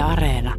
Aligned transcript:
Yle 0.00 0.12
Areena. 0.12 0.54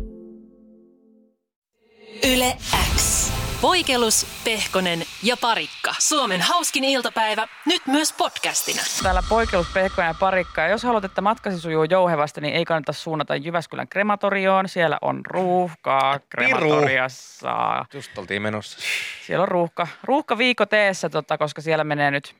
Yle 2.33 2.58
X. 2.95 3.32
Voikelus, 3.61 4.27
Pehkonen 4.43 5.00
ja 5.24 5.37
Parikka. 5.42 5.95
Suomen 6.00 6.42
hauskin 6.42 6.83
iltapäivä, 6.83 7.48
nyt 7.66 7.82
myös 7.88 8.14
podcastina. 8.14 8.82
Täällä 9.04 9.23
poikkeus 9.30 9.68
Pehkonen 9.73 10.07
ja 10.07 10.16
Parikka. 10.20 10.62
Ja 10.62 10.68
jos 10.68 10.84
haluat, 10.84 11.05
että 11.05 11.21
matkasi 11.21 11.59
sujuu 11.59 11.84
jouhevasti, 11.84 12.41
niin 12.41 12.54
ei 12.54 12.66
kannata 12.66 12.93
suunnata 12.93 13.36
Jyväskylän 13.36 13.88
krematorioon. 13.88 14.69
Siellä 14.69 14.97
on 15.01 15.25
ruuhkaa 15.25 16.19
krematoriassa. 16.29 17.85
Just 17.93 18.17
oltiin 18.17 18.41
menossa. 18.41 18.79
Siellä 19.25 19.43
on 19.43 19.49
ruuhka. 19.49 19.87
Ruuhka 20.03 20.37
viikko 20.37 20.65
teessä, 20.65 21.09
tota, 21.09 21.37
koska 21.37 21.61
siellä 21.61 21.83
menee 21.83 22.11
nyt 22.11 22.35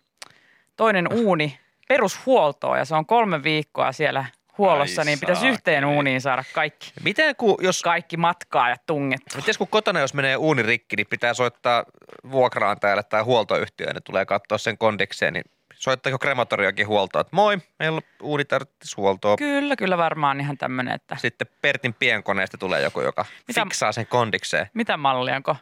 toinen 0.76 1.14
uuni 1.14 1.60
perushuoltoon 1.88 2.78
ja 2.78 2.86
se 2.86 2.96
on 2.96 3.06
kolme 3.06 3.44
viikkoa 3.44 3.92
siellä 3.92 4.26
huollossa, 4.66 5.02
Ai 5.02 5.06
niin 5.06 5.20
pitäisi 5.20 5.40
saakeli. 5.40 5.54
yhteen 5.54 5.86
uuniin 5.86 6.22
saada 6.22 6.44
kaikki, 6.54 6.92
Miten 7.04 7.36
kun, 7.36 7.56
jos, 7.62 7.82
kaikki 7.84 8.18
matkaa 8.18 8.70
ja 8.70 8.76
tungettu. 8.86 9.36
mites 9.38 9.58
kun 9.58 9.68
kotona 9.68 10.00
jos 10.00 10.14
menee 10.14 10.36
uuni 10.36 10.62
rikki, 10.62 10.96
niin 10.96 11.08
pitää 11.10 11.34
soittaa 11.34 11.84
vuokraan 12.32 12.80
täällä 12.80 13.04
tai 13.04 13.22
huoltoyhtiöön, 13.22 13.96
ne 13.96 14.02
tulee 14.02 14.26
katsoa 14.26 14.58
sen 14.58 14.78
kondikseen, 14.78 15.34
niin 15.34 15.44
soittaako 15.76 16.20
krematoriokin 16.20 16.88
huoltoa, 16.88 17.22
että 17.22 17.36
moi, 17.36 17.58
meillä 17.80 17.96
on 17.96 18.02
uuni 18.22 18.46
tarvitsisi 18.46 18.96
huoltoa. 18.98 19.38
Kyllä, 19.38 19.76
kyllä 19.76 19.98
varmaan 19.98 20.40
ihan 20.40 20.58
tämmöinen, 20.58 20.94
että 20.96 21.16
Sitten 21.20 21.48
Pertin 21.62 21.94
pienkoneesta 21.94 22.58
tulee 22.58 22.82
joku, 22.82 23.02
joka 23.02 23.26
Mitä- 23.48 23.64
fiksaa 23.64 23.92
sen 23.92 24.08
kondikseen. 24.08 24.68
mitä 24.74 24.98
mallia, 24.98 25.36
onko, 25.36 25.56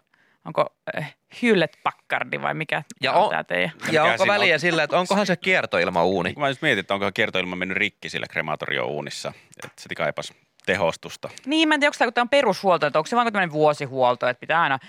onko 0.46 0.66
äh, 0.98 1.16
Hewlett 1.44 1.74
Packardi 1.84 2.42
vai 2.42 2.54
mikä 2.54 2.84
Ja 3.02 3.14
on 3.14 3.24
on- 3.24 3.30
tämä 3.30 3.44
teidän? 3.44 3.72
Ja 3.92 4.04
onko 4.04 4.28
väliä 4.28 4.54
on? 4.54 4.60
sillä, 4.60 4.84
että 4.84 5.00
onkohan 5.00 5.26
se 5.26 5.36
kiertoilma 5.36 6.04
uuni? 6.06 6.34
Kun 6.34 6.44
mä 6.44 6.48
just 6.48 6.62
mietin, 6.62 6.80
että 6.80 6.94
onko 6.94 7.12
kiertoilma 7.14 7.56
mennyt 7.56 7.78
rikki 7.78 8.10
sillä 8.10 8.26
kremaatorio-uunissa, 8.28 9.34
että 9.64 9.82
se 9.82 9.96
kaipas 9.96 10.34
tehostusta. 10.66 11.30
Niin, 11.46 11.68
mä 11.68 11.74
en 11.74 11.80
tiedä, 11.80 11.90
onko 11.90 11.98
tämä, 11.98 12.08
kun 12.08 12.14
tämä 12.14 12.24
on 12.24 12.30
perushuolto, 12.30 12.88
että 12.88 13.00
onko 13.00 13.08
se 13.08 13.16
vaan 13.16 13.28
tämmöinen 13.28 13.52
vuosihuolto, 13.52 14.28
että 14.28 14.40
pitää 14.40 14.62
aina 14.62 14.80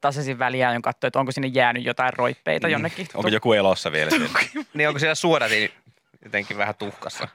tasaisin 0.00 0.38
väliä 0.38 0.80
katsoa, 0.82 1.08
että 1.08 1.18
onko 1.18 1.32
sinne 1.32 1.48
jäänyt 1.48 1.84
jotain 1.84 2.12
roippeita 2.12 2.66
Mm. 2.66 2.72
jonnekin. 2.72 3.06
Onko 3.14 3.28
joku 3.28 3.52
elossa 3.52 3.92
vielä 3.92 4.10
siellä? 4.16 4.28
Niin 4.74 4.88
onko 4.88 4.98
siellä 4.98 5.14
suodatin 5.14 5.70
jotenkin 6.24 6.56
vähän 6.56 6.74
tuhkassa? 6.74 7.28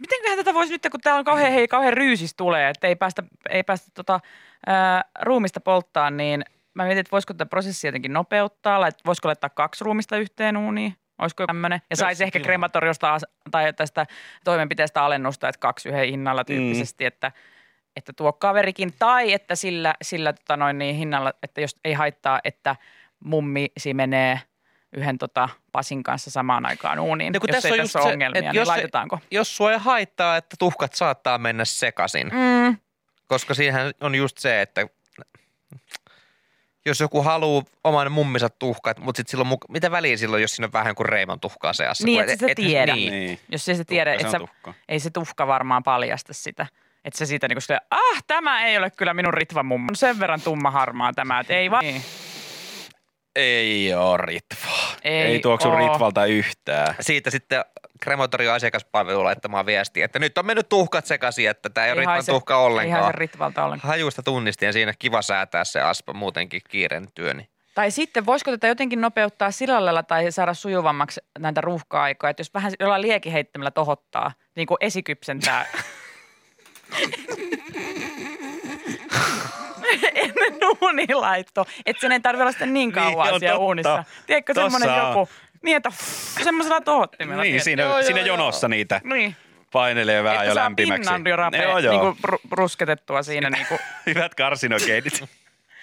Mitenköhän 0.00 0.38
tätä 0.38 0.54
voisi 0.54 0.72
nyt, 0.72 0.86
kun 0.90 1.00
täällä 1.00 1.18
on 1.18 1.24
kauhean, 1.24 1.52
hei, 1.52 1.68
kauhean 1.68 1.92
ryysis 1.92 2.34
tulee, 2.34 2.68
että 2.70 2.86
ei 2.86 2.96
päästä, 2.96 3.22
ei 3.50 3.62
päästä 3.62 3.90
tota, 3.94 4.20
ää, 4.66 5.04
ruumista 5.22 5.60
polttaa, 5.60 6.10
niin 6.10 6.44
mä 6.74 6.82
mietin, 6.84 6.98
että 7.00 7.10
voisiko 7.12 7.34
tätä 7.34 7.46
prosessia 7.46 7.88
jotenkin 7.88 8.12
nopeuttaa, 8.12 8.80
lait, 8.80 8.94
voisiko 9.06 9.28
laittaa 9.28 9.50
kaksi 9.50 9.84
ruumista 9.84 10.16
yhteen 10.16 10.56
uuniin, 10.56 10.96
olisiko 11.18 11.46
tämmöinen, 11.46 11.82
ja 11.90 11.96
saisi 11.96 12.24
ehkä 12.24 12.40
krematoriosta 12.40 13.18
tai 13.50 13.72
tästä 13.72 14.06
toimenpiteestä 14.44 15.04
alennusta, 15.04 15.48
että 15.48 15.58
kaksi 15.58 15.88
yhden 15.88 16.08
hinnalla 16.08 16.44
tyyppisesti, 16.44 17.04
että, 17.04 17.32
että 17.96 18.12
tuo 18.12 18.32
kaverikin, 18.32 18.92
tai 18.98 19.32
että 19.32 19.54
sillä, 19.54 19.94
sillä 20.02 20.32
tota 20.32 20.56
noin 20.56 20.78
niin 20.78 20.96
hinnalla, 20.96 21.32
että 21.42 21.60
jos 21.60 21.76
ei 21.84 21.92
haittaa, 21.92 22.40
että 22.44 22.76
mummisi 23.24 23.94
menee 23.94 24.40
yhden 24.96 25.18
tota 25.18 25.48
Pasin 25.72 26.02
kanssa 26.02 26.30
samaan 26.30 26.66
aikaan 26.66 26.98
uuniin, 26.98 27.32
No 27.32 27.40
kun 27.40 27.48
jos 27.48 27.54
tässä 27.54 27.68
ei 27.68 27.72
on 27.72 27.78
tässä 27.86 27.98
ole 27.98 28.06
se, 28.08 28.12
ongelmia, 28.12 28.38
että 28.38 28.50
niin 28.52 28.58
jos 28.58 28.66
se- 28.68 28.72
laitetaanko? 28.72 29.18
Jos 29.30 29.56
sua 29.56 29.72
ei 29.72 29.78
haittaa, 29.78 30.36
että 30.36 30.56
tuhkat 30.58 30.94
saattaa 30.94 31.38
mennä 31.38 31.64
sekaisin, 31.64 32.30
Mm. 32.32 32.76
koska 33.26 33.54
siihen 33.54 33.94
on 34.00 34.14
just 34.14 34.38
se, 34.38 34.62
että 34.62 34.86
jos 36.86 37.00
joku 37.00 37.22
haluaa 37.22 37.64
oman 37.84 38.12
mumminsa 38.12 38.48
tuhkat, 38.48 38.98
mutta 38.98 39.16
sitten 39.16 39.30
silloin, 39.30 39.58
mitä 39.68 39.90
väliä 39.90 40.16
silloin, 40.16 40.42
jos 40.42 40.50
siinä 40.56 40.66
on 40.66 40.72
vähän 40.72 40.94
kuin 40.94 41.06
reiman 41.06 41.40
tuhkaa 41.40 41.72
seassa? 41.72 42.04
Niin, 42.04 42.24
kun 42.24 42.32
et 42.32 42.40
sä 42.40 42.46
tiedä. 42.56 42.94
Niin. 42.94 43.12
Niin. 43.12 43.40
Jos 43.48 43.68
ei 43.68 43.74
se 43.74 43.84
tiedä, 43.84 44.18
se 44.18 44.30
sä, 44.30 44.38
tuhka. 44.38 44.74
ei 44.88 45.00
se 45.00 45.10
tuhka 45.10 45.46
varmaan 45.46 45.82
paljasta 45.82 46.32
sitä. 46.32 46.66
Että 47.04 47.18
se 47.18 47.26
siitä 47.26 47.48
niinku 47.48 47.60
silleen, 47.60 47.80
ah, 47.90 48.22
tämä 48.26 48.66
ei 48.66 48.78
ole 48.78 48.90
kyllä 48.90 49.14
minun 49.14 49.34
Ritva 49.34 49.62
mummo. 49.62 49.86
On 49.90 49.96
sen 49.96 50.20
verran 50.20 50.40
tumma 50.40 50.70
harmaa 50.70 51.12
tämä, 51.12 51.40
että 51.40 51.54
ei 51.54 51.70
vaan. 51.70 51.84
Niin. 51.84 52.02
Ei 53.36 53.94
oo 53.94 54.16
Ritvaa. 54.16 54.94
Ei 55.04 55.14
Ei, 55.14 55.32
ei 55.32 55.38
tuoksu 55.40 55.68
oo. 55.68 55.76
Ritvalta 55.78 56.26
yhtään. 56.26 56.94
Siitä 57.00 57.30
sitten 57.30 57.64
krematorion 58.00 58.54
asiakaspalvelu 58.54 59.24
laittamaan 59.24 59.66
viestiä, 59.66 60.04
että 60.04 60.18
nyt 60.18 60.38
on 60.38 60.46
mennyt 60.46 60.68
tuhkat 60.68 61.06
sekaisin, 61.06 61.50
että 61.50 61.70
tämä 61.70 61.86
ei, 61.86 61.92
ole 61.92 62.00
Ritvan 62.00 62.14
haise- 62.16 62.32
tuhka 62.32 62.54
Ei 62.54 62.60
ollenkaan. 62.60 63.02
haise 63.02 63.18
Ritvalta 63.18 63.64
ollenkaan. 63.64 63.88
Hajusta 63.88 64.22
tunnistin 64.22 64.66
ja 64.66 64.72
siinä 64.72 64.92
kiva 64.98 65.22
säätää 65.22 65.64
se 65.64 65.80
aspa 65.80 66.12
muutenkin 66.12 66.62
kiireen 66.68 67.08
työni. 67.14 67.48
Tai 67.74 67.90
sitten 67.90 68.26
voisiko 68.26 68.50
tätä 68.50 68.66
jotenkin 68.66 69.00
nopeuttaa 69.00 69.50
sillä 69.50 69.84
lailla 69.84 70.02
tai 70.02 70.32
saada 70.32 70.54
sujuvammaksi 70.54 71.20
näitä 71.38 71.60
ruuhka-aikoja, 71.60 72.30
että 72.30 72.40
jos 72.40 72.54
vähän 72.54 72.72
jollain 72.80 73.02
liekiheittämällä 73.02 73.70
tohottaa, 73.70 74.32
niin 74.56 74.66
kuin 74.66 74.78
esikypsentää. 74.80 75.66
Ennen 80.14 80.54
uunilaitto, 80.82 81.66
että 81.86 82.00
sen 82.00 82.12
ei 82.12 82.20
tarvitse 82.20 82.42
olla 82.42 82.52
sitten 82.52 82.72
niin 82.74 82.92
kauan 82.92 83.28
Niin, 83.28 83.40
siellä 83.40 83.54
totta. 83.54 83.64
uunissa. 83.66 84.04
Tiedätkö 84.26 84.54
semmoinen 84.54 84.96
joku, 84.98 85.28
niin 85.64 85.76
että 85.76 85.90
semmoisella 86.44 86.80
tohottimella. 86.80 87.42
Niin, 87.42 87.60
siinä, 87.60 87.82
Joo, 87.82 88.02
siinä 88.02 88.20
joo, 88.20 88.26
jonossa 88.26 88.68
niitä 88.68 89.00
Niin, 89.04 89.36
painelee 89.72 90.24
vähän 90.24 90.36
että 90.36 90.48
jo 90.50 90.54
saa 90.54 90.64
lämpimäksi. 90.64 91.00
pinnan 91.10 91.26
jo 91.30 91.36
rapea, 91.36 91.62
Joo, 91.62 91.78
joo. 91.78 91.92
niin 91.92 92.00
kuin 92.00 92.34
br- 92.34 92.48
brusketettua 92.48 93.22
siinä. 93.22 93.50
Niin 93.50 93.66
kuin, 93.66 93.78
Hyvät 94.06 94.34
karsinogeenit 94.34 95.24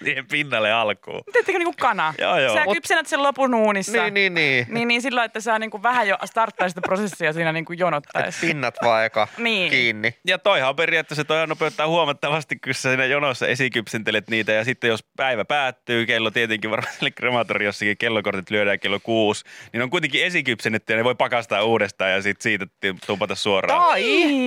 siihen 0.04 0.26
pinnalle 0.30 0.72
alkuun. 0.72 1.22
teettekö 1.32 1.58
niin 1.58 1.66
kuin 1.66 1.76
kana? 1.76 2.14
Joo, 2.18 2.38
joo. 2.38 2.54
Sä 2.54 2.64
Mut- 2.64 2.74
kypsennät 2.74 3.06
sen 3.06 3.22
lopun 3.22 3.54
uunissa. 3.54 4.02
Niin, 4.02 4.14
niin, 4.14 4.34
niin. 4.34 4.66
Niin, 4.68 4.88
niin 4.88 5.02
silloin, 5.02 5.24
että 5.24 5.40
saa 5.40 5.58
niin 5.58 5.70
kuin 5.70 5.82
vähän 5.82 6.08
jo 6.08 6.16
starttaa 6.24 6.68
sitä 6.68 6.80
prosessia 6.80 7.32
siinä 7.32 7.52
niin 7.52 7.64
kuin 7.64 7.78
jonottaessa. 7.78 8.46
Pinnat 8.46 8.74
vaan 8.84 9.04
eka 9.04 9.28
Niin. 9.38 9.70
kiinni. 9.70 10.14
Ja 10.26 10.38
toihan 10.38 10.68
on 10.68 10.76
periaatteessa 10.76 11.24
toi 11.24 11.46
nopeuttaa 11.46 11.86
huomattavasti, 11.86 12.56
kun 12.56 12.74
sä 12.74 12.80
siinä 12.90 13.04
jonossa 13.04 13.46
esikypsentelet 13.46 14.30
niitä 14.30 14.52
ja 14.52 14.64
sitten 14.64 14.88
jos 14.88 15.04
päivä 15.16 15.44
päättyy, 15.44 16.06
kello 16.06 16.30
tietenkin 16.30 16.70
varmaan 16.70 16.94
sille 16.94 17.10
krematoriossakin 17.10 17.96
kellokortit 17.98 18.50
lyödään 18.50 18.80
kello 18.80 19.00
kuusi, 19.00 19.44
niin 19.72 19.82
on 19.82 19.90
kuitenkin 19.90 20.24
esikypsennetty 20.24 20.92
ja 20.92 20.96
ne 20.96 21.04
voi 21.04 21.14
pakastaa 21.14 21.62
uudestaan 21.64 22.10
ja 22.10 22.22
sitten 22.22 22.42
siitä 22.42 22.66
tumpata 23.06 23.34
suoraan. 23.34 23.82
Tai, 23.82 24.02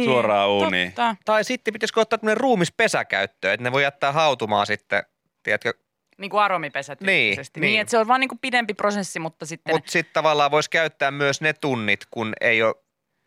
Suoraan 0.05 0.49
uuniin. 0.49 0.87
Totta. 0.87 1.15
tai 1.25 1.43
sitten 1.43 1.73
pitäisikö 1.73 1.99
ottaa 2.01 2.17
tämmöinen 2.17 2.37
ruumispesä 2.37 3.05
käyttöön, 3.05 3.53
että 3.53 3.63
ne 3.63 3.71
voi 3.71 3.83
jättää 3.83 4.11
hautumaan 4.11 4.65
sitten, 4.67 5.03
tiedätkö, 5.45 5.73
Niin 6.17 6.31
kuin 6.31 6.41
aromipesä. 6.41 6.95
Niin, 6.99 7.37
Niin, 7.37 7.61
niin. 7.61 7.81
että 7.81 7.91
se 7.91 7.97
on 7.97 8.07
vaan 8.07 8.19
niin 8.19 8.29
kuin 8.29 8.39
pidempi 8.39 8.73
prosessi, 8.73 9.19
mutta 9.19 9.45
sitten... 9.45 9.75
mutta 9.75 9.91
sitten 9.91 10.13
tavallaan 10.13 10.51
voisi 10.51 10.69
käyttää 10.69 11.11
myös 11.11 11.41
ne 11.41 11.53
tunnit, 11.53 11.99
kun 12.11 12.33
ei 12.41 12.63
ole 12.63 12.75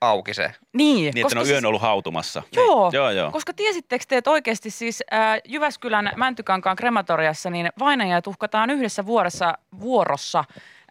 auki 0.01 0.35
se. 0.35 0.43
niin, 0.43 0.97
Niin, 0.97 1.09
että 1.09 1.35
ne 1.35 1.41
on 1.41 1.47
siis- 1.47 1.53
yön 1.53 1.65
ollut 1.67 1.83
hautumassa. 1.83 2.43
Joo, 2.57 2.91
Joo, 2.93 3.11
joo. 3.11 3.31
koska 3.31 3.53
tiesittekö 3.53 4.05
te, 4.09 4.17
että 4.17 4.31
oikeasti 4.31 4.71
siis 4.71 5.03
äh, 5.13 5.41
Jyväskylän 5.49 6.13
Mäntykankaan 6.17 6.77
krematoriassa 6.77 7.51
niin 7.51 7.69
vainajia 7.79 8.23
tuhkataan 8.23 8.71
yhdessä 8.71 9.07
vuorossa, 9.07 9.55
vuorossa 9.81 10.39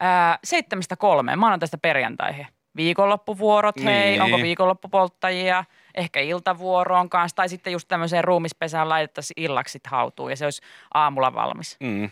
äh, 0.03 0.39
seitsemästä 0.43 0.95
kolmeen 0.95 1.39
maanantaista 1.39 1.77
perjantaihin. 1.77 2.47
Viikonloppuvuorot, 2.75 3.83
hei, 3.83 4.09
Niin. 4.11 4.21
onko 4.21 4.37
viikonloppupolttajia, 4.37 5.63
ehkä 5.97 6.19
iltavuoroon 6.19 7.09
kanssa, 7.09 7.35
tai 7.35 7.49
sitten 7.49 7.73
just 7.73 7.87
tämmöiseen 7.87 8.23
ruumispesään 8.23 8.89
laitettaisiin 8.89 9.43
illaksi 9.43 9.71
sit 9.71 9.87
hautuun, 9.87 10.29
ja 10.29 10.35
se 10.35 10.45
olisi 10.45 10.61
aamulla 10.93 11.33
valmis. 11.33 11.77
Mm. 11.79 12.03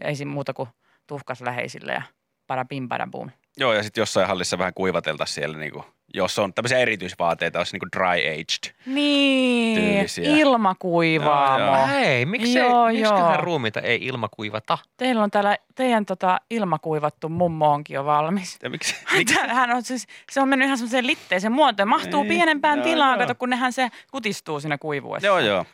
Ja 0.00 0.08
ei 0.08 0.14
siinä 0.14 0.32
muuta 0.32 0.52
kuin 0.52 0.68
tuhkas 1.06 1.40
läheisille 1.40 1.92
ja 1.92 2.02
parabim 2.46 2.88
parabum. 2.88 3.30
Joo, 3.56 3.72
ja 3.72 3.82
sitten 3.82 4.02
jossain 4.02 4.28
hallissa 4.28 4.58
vähän 4.58 4.74
kuivateltaisiin 4.74 5.34
siellä, 5.34 5.58
niinku, 5.58 5.84
jos 6.14 6.38
on 6.38 6.54
tämmöisiä 6.54 6.78
erityisvaateita, 6.78 7.58
olisi 7.58 7.72
niinku 7.74 7.86
dry 7.96 8.32
aged. 8.32 8.74
Niin, 8.86 9.78
Tyylisiä. 9.94 10.36
ilmakuivaamo. 10.36 11.64
Joo, 11.64 11.76
joo. 11.76 11.86
Hei, 11.86 12.26
miksi 12.26 12.58
Joo, 12.58 12.88
ei, 12.88 13.00
joo. 13.00 13.36
ruumiita 13.36 13.80
ei 13.80 13.98
ilmakuivata? 14.02 14.78
Teillä 14.96 15.22
on 15.22 15.30
täällä, 15.30 15.56
teidän 15.74 16.06
tota, 16.06 16.40
ilmakuivattu 16.50 17.28
mummo 17.28 17.72
onkin 17.72 17.94
jo 17.94 18.04
valmis. 18.04 18.58
Ja 18.62 18.70
miksi? 18.70 18.96
Hän 19.48 19.70
on 19.70 19.82
siis, 19.82 20.06
se 20.30 20.40
on 20.40 20.48
mennyt 20.48 20.66
ihan 20.66 20.78
semmoiseen 20.78 21.06
litteeseen 21.06 21.52
muotoon. 21.52 21.88
Mahtuu 21.88 22.22
Niin, 22.22 22.28
pienempään 22.34 22.78
joo, 22.78 22.84
tilaan, 22.84 23.18
joo. 23.18 23.26
kato 23.26 23.34
kun 23.38 23.50
nehän 23.50 23.72
se 23.72 23.88
kutistuu 24.12 24.60
siinä 24.60 24.78
kuivuessa. 24.78 25.26
Joo, 25.26 25.38
joo. 25.38 25.64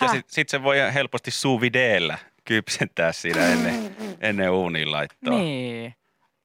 Ja 0.00 0.08
sitten 0.08 0.34
sit 0.34 0.48
se 0.48 0.62
voi 0.62 0.76
helposti 0.94 1.30
sous 1.30 1.60
videellä 1.60 2.18
kypsentää 2.44 3.12
siinä 3.12 3.46
ennen, 3.46 3.96
ennen 4.20 4.50
uuniin 4.50 4.92
laittoa. 4.92 5.34
Niin. 5.38 5.94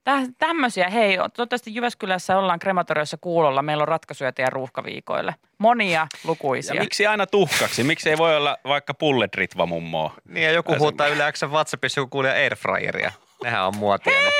Tä, 0.05 0.11
tämmöisiä, 0.37 0.89
hei, 0.89 1.17
toivottavasti 1.17 1.75
Jyväskylässä 1.75 2.37
ollaan 2.37 2.59
krematoriossa 2.59 3.17
kuulolla. 3.21 3.61
Meillä 3.61 3.81
on 3.81 3.87
ratkaisuja 3.87 4.31
teidän 4.31 4.53
ruuhkaviikoille. 4.53 5.35
Monia 5.57 6.07
lukuisia. 6.23 6.75
Ja 6.75 6.81
miksi 6.81 7.07
aina 7.07 7.27
tuhkaksi? 7.27 7.83
Miksi 7.83 8.09
ei 8.09 8.17
voi 8.17 8.37
olla 8.37 8.57
vaikka 8.63 8.93
pullet 8.93 9.35
ritva 9.35 9.65
mummoa? 9.65 10.13
Niin 10.25 10.43
ja 10.43 10.51
joku 10.51 10.75
huutaa 10.79 11.07
yleensä 11.07 11.47
WhatsAppissa, 11.47 12.01
joku 12.01 12.09
kuulee 12.09 12.33
airfryeria. 12.33 13.11
Nehän 13.43 13.67
on 13.67 13.77
muotia 13.77 14.21
nyt. 14.21 14.33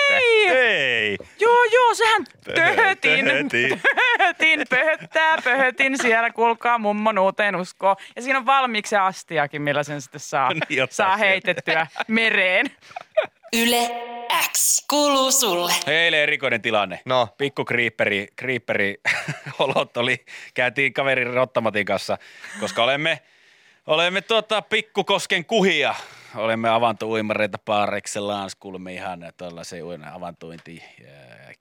Ei! 0.56 1.18
Joo, 1.40 1.64
joo, 1.64 1.94
sehän 1.94 2.26
pöhötin. 2.56 3.26
Pöhötin. 3.26 3.82
Pöhötin, 4.18 4.66
pöhöttää, 4.70 5.38
pöhötin 5.44 5.98
siellä, 5.98 6.32
kuulkaa 6.32 6.78
mummon 6.78 7.20
uuteen 7.20 7.56
uskoon. 7.56 7.96
Ja 8.16 8.22
siinä 8.22 8.40
on 8.40 8.46
valmiiksi 8.46 8.96
astiakin, 8.96 9.62
millä 9.62 9.84
sen 9.84 10.02
sitten 10.02 10.20
saa, 10.22 10.50
Niin, 10.70 10.88
saa 10.90 11.18
heitettyä 11.18 11.88
mereen. 12.08 12.66
Yle 13.54 13.90
X. 14.52 14.86
Kuuluu 14.90 15.32
sulle. 15.32 15.74
Eilen 15.88 16.20
erikoinen 16.20 16.62
tilanne. 16.62 17.00
No. 17.06 17.28
Pikku 17.38 17.66
kriipperi, 17.66 18.28
kriipperi 18.36 18.96
olot 19.60 19.98
oli. 19.98 20.26
Käytiin 20.54 20.94
kaverin 20.94 21.34
Rottamatin 21.34 21.86
kanssa, 21.86 22.18
koska 22.60 22.84
olemme 22.84 23.22
Olemme 23.88 24.22
tuota 24.22 24.62
Pikkukosken 24.62 25.46
kuhia. 25.46 25.96
Olemme 26.36 26.70
avantouimareita 26.70 27.58
excellence, 27.98 28.58
kuulemme 28.60 28.94
ihan 28.94 29.20
tuollaisen 29.38 30.04
avantointi 30.14 30.84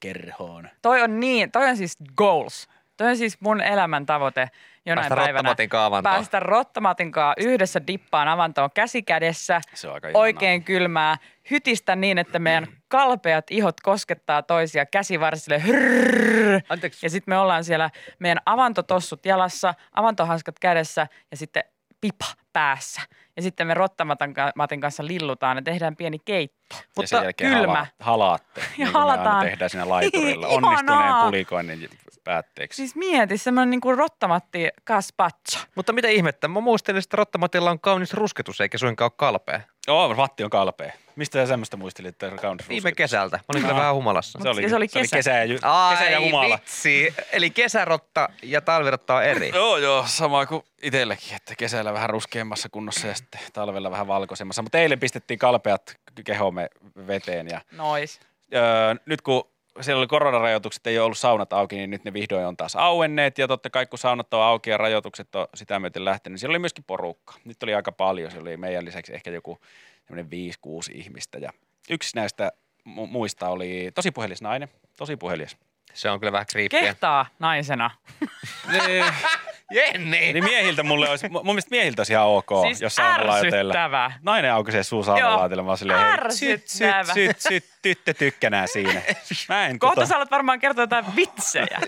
kerhoon. 0.00 0.68
Toi 0.82 1.02
on 1.02 1.20
niin, 1.20 1.52
toi 1.52 1.68
on 1.68 1.76
siis 1.76 1.96
goals. 2.16 2.68
Toi 2.96 3.08
on 3.08 3.16
siis 3.16 3.40
mun 3.40 3.60
elämän 3.60 4.06
tavoite 4.06 4.48
jonain 4.86 5.02
Päästä 5.08 5.14
päivänä. 5.16 5.32
rottamatinkaan 5.38 5.84
avantoon. 5.86 6.14
Päästä 6.14 6.40
rottamatinkaan 6.40 7.34
yhdessä 7.38 7.80
dippaan 7.86 8.28
avantoon 8.28 8.70
käsi 8.74 9.02
kädessä. 9.02 9.60
Se 9.74 9.88
on 9.88 9.94
aika 9.94 10.08
ihanaa. 10.08 10.20
Oikein 10.22 10.64
kylmää. 10.64 11.16
Hytistä 11.50 11.96
niin, 11.96 12.18
että 12.18 12.38
meidän 12.38 12.66
kalpeat 12.88 13.44
ihot 13.50 13.80
koskettaa 13.80 14.42
toisia 14.42 14.86
käsivarsille. 14.86 15.62
Hyrrrr. 15.62 16.60
Anteeksi. 16.68 17.06
Ja 17.06 17.10
sitten 17.10 17.32
me 17.34 17.38
ollaan 17.38 17.64
siellä 17.64 17.90
meidän 18.18 18.38
avantotossut 18.46 19.26
jalassa, 19.26 19.74
avantohanskat 19.94 20.58
kädessä 20.58 21.06
ja 21.30 21.36
sitten 21.36 21.64
pipa 22.00 22.24
päässä. 22.52 23.02
Ja 23.36 23.42
sitten 23.42 23.66
me 23.66 23.74
rottamatin 23.74 24.80
kanssa 24.80 25.06
lillutaan 25.06 25.56
ja 25.56 25.62
tehdään 25.62 25.96
pieni 25.96 26.18
keitto. 26.24 26.56
ja 26.70 26.76
sen 26.76 26.86
Mutta 26.96 27.16
jälkeen 27.16 27.52
kylmä. 27.52 27.72
Hala, 27.72 27.86
halaatte, 28.00 28.60
Ja 28.60 28.66
niin 28.84 28.92
halataan. 28.92 29.44
tehdään 29.46 29.70
siinä 29.70 29.88
laiturilla. 29.88 30.46
Ihanaa. 30.46 30.68
Onnistuneen 30.70 31.14
pulikoinnin 31.24 31.90
päätteeksi. 32.24 32.76
Siis 32.76 32.96
mieti, 32.96 33.38
semmoinen 33.38 33.70
niinku 33.70 33.92
rottamatti 33.96 34.68
gazpacho. 34.86 35.58
Mutta 35.74 35.92
mitä 35.92 36.08
ihmettä? 36.08 36.48
Mä 36.48 36.60
muistelin, 36.60 36.98
että 36.98 37.16
rottamatilla 37.16 37.70
on 37.70 37.80
kaunis 37.80 38.14
rusketus 38.14 38.60
eikä 38.60 38.78
suinkaan 38.78 39.06
ole 39.06 39.12
kalpea. 39.16 39.60
Joo, 39.86 40.16
vatti 40.16 40.44
on 40.44 40.50
kalpea. 40.50 40.92
Mistä 41.16 41.38
sä 41.42 41.46
semmoista 41.46 41.76
muistelit, 41.76 42.08
että 42.08 42.26
on 42.26 42.36
kaunis 42.36 42.68
Viime 42.68 42.80
rusketus? 42.80 42.96
kesältä. 42.96 43.36
Mä 43.36 43.42
olin 43.48 43.62
kyllä 43.62 43.74
Aa. 43.74 43.80
vähän 43.80 43.94
humalassa. 43.94 44.38
Se 44.42 44.48
oli, 44.48 44.68
Se 44.68 44.76
oli 44.76 44.88
se 44.88 44.98
oli 44.98 45.02
kesä. 45.04 45.16
kesä, 45.16 45.30
ja, 45.30 45.44
ju- 45.44 45.58
Ai 45.62 45.96
kesä 45.96 46.10
ja 46.10 46.20
humala. 46.20 46.54
vitsi. 46.58 47.14
Eli 47.32 47.50
kesärotta 47.50 48.28
ja 48.42 48.60
talvirotta 48.60 49.14
on 49.14 49.24
eri. 49.24 49.48
Joo, 49.54 49.76
joo, 49.76 50.04
sama 50.06 50.46
kuin 50.46 50.62
itselläkin, 50.82 51.36
että 51.36 51.54
kesällä 51.58 51.92
vähän 51.92 52.10
ruskeammassa 52.10 52.68
kunnossa 52.68 53.06
ja 53.06 53.14
sitten 53.14 53.40
talvella 53.52 53.90
vähän 53.90 54.06
valkoisemmassa. 54.06 54.62
Mutta 54.62 54.78
eilen 54.78 55.00
pistettiin 55.00 55.38
kalpeat 55.38 55.96
kehomme 56.24 56.68
veteen 57.06 57.48
ja 57.48 57.60
Nois. 57.72 58.20
öö, 58.54 58.94
nyt 59.06 59.22
kun 59.22 59.48
siellä 59.80 60.00
oli 60.00 60.06
koronarajoitukset, 60.06 60.86
ei 60.86 60.98
ole 60.98 61.04
ollut 61.04 61.18
saunat 61.18 61.52
auki, 61.52 61.76
niin 61.76 61.90
nyt 61.90 62.04
ne 62.04 62.12
vihdoin 62.12 62.46
on 62.46 62.56
taas 62.56 62.76
auenneet. 62.76 63.38
Ja 63.38 63.48
totta 63.48 63.70
kai 63.70 63.86
kun 63.86 63.98
saunat 63.98 64.34
on 64.34 64.42
auki 64.42 64.70
ja 64.70 64.76
rajoitukset 64.76 65.34
on 65.34 65.46
sitä 65.54 65.80
myöten 65.80 66.04
lähtenyt, 66.04 66.32
niin 66.32 66.38
siellä 66.38 66.52
oli 66.52 66.58
myöskin 66.58 66.84
porukka. 66.84 67.34
Nyt 67.44 67.62
oli 67.62 67.74
aika 67.74 67.92
paljon, 67.92 68.30
siellä 68.30 68.48
oli 68.48 68.56
meidän 68.56 68.84
lisäksi 68.84 69.14
ehkä 69.14 69.30
joku 69.30 69.58
semmoinen 70.06 70.30
5-6 70.66 70.92
ihmistä. 70.94 71.38
Ja 71.38 71.52
yksi 71.90 72.16
näistä 72.16 72.52
mu- 72.88 73.06
muista 73.06 73.48
oli 73.48 73.90
tosi 73.94 74.10
puhelias 74.10 74.42
nainen, 74.42 74.68
tosi 74.96 75.16
puhelias. 75.16 75.56
Se 75.94 76.10
on 76.10 76.20
kyllä 76.20 76.32
vähän 76.32 76.46
kriippiä. 76.46 76.80
Kehtaa 76.80 77.26
naisena. 77.38 77.90
Niin, 79.70 79.82
Jenni! 79.92 80.32
niin 80.32 80.44
miehiltä 80.44 80.82
mulle 80.82 81.08
olisi, 81.08 81.28
mun 81.28 81.44
mielestä 81.46 81.70
miehiltä 81.70 82.00
olisi 82.00 82.12
ihan 82.12 82.26
ok, 82.26 82.48
siis 82.66 82.80
jos 82.80 82.94
saunalaiteilla. 82.94 83.72
ärsyttävä. 83.74 84.12
Nainen 84.22 84.52
aukaisee 84.52 84.82
suu 84.82 85.04
saunalaatilla, 85.04 85.62
mä 85.62 85.68
oon 85.70 85.78
silleen, 85.78 86.00
hei, 86.00 86.32
syt, 86.32 86.68
syt, 86.68 86.88
syt, 87.14 87.40
syt, 87.40 87.64
tyttö 87.82 88.14
tykkänää 88.14 88.66
siinä. 88.66 89.02
Mä 89.48 89.66
en 89.66 89.78
Kohta 89.78 90.00
tota- 90.02 90.06
sä 90.06 90.16
alat 90.16 90.30
varmaan 90.30 90.60
kertoa 90.60 90.82
jotain 90.82 91.04
vitsejä. 91.16 91.78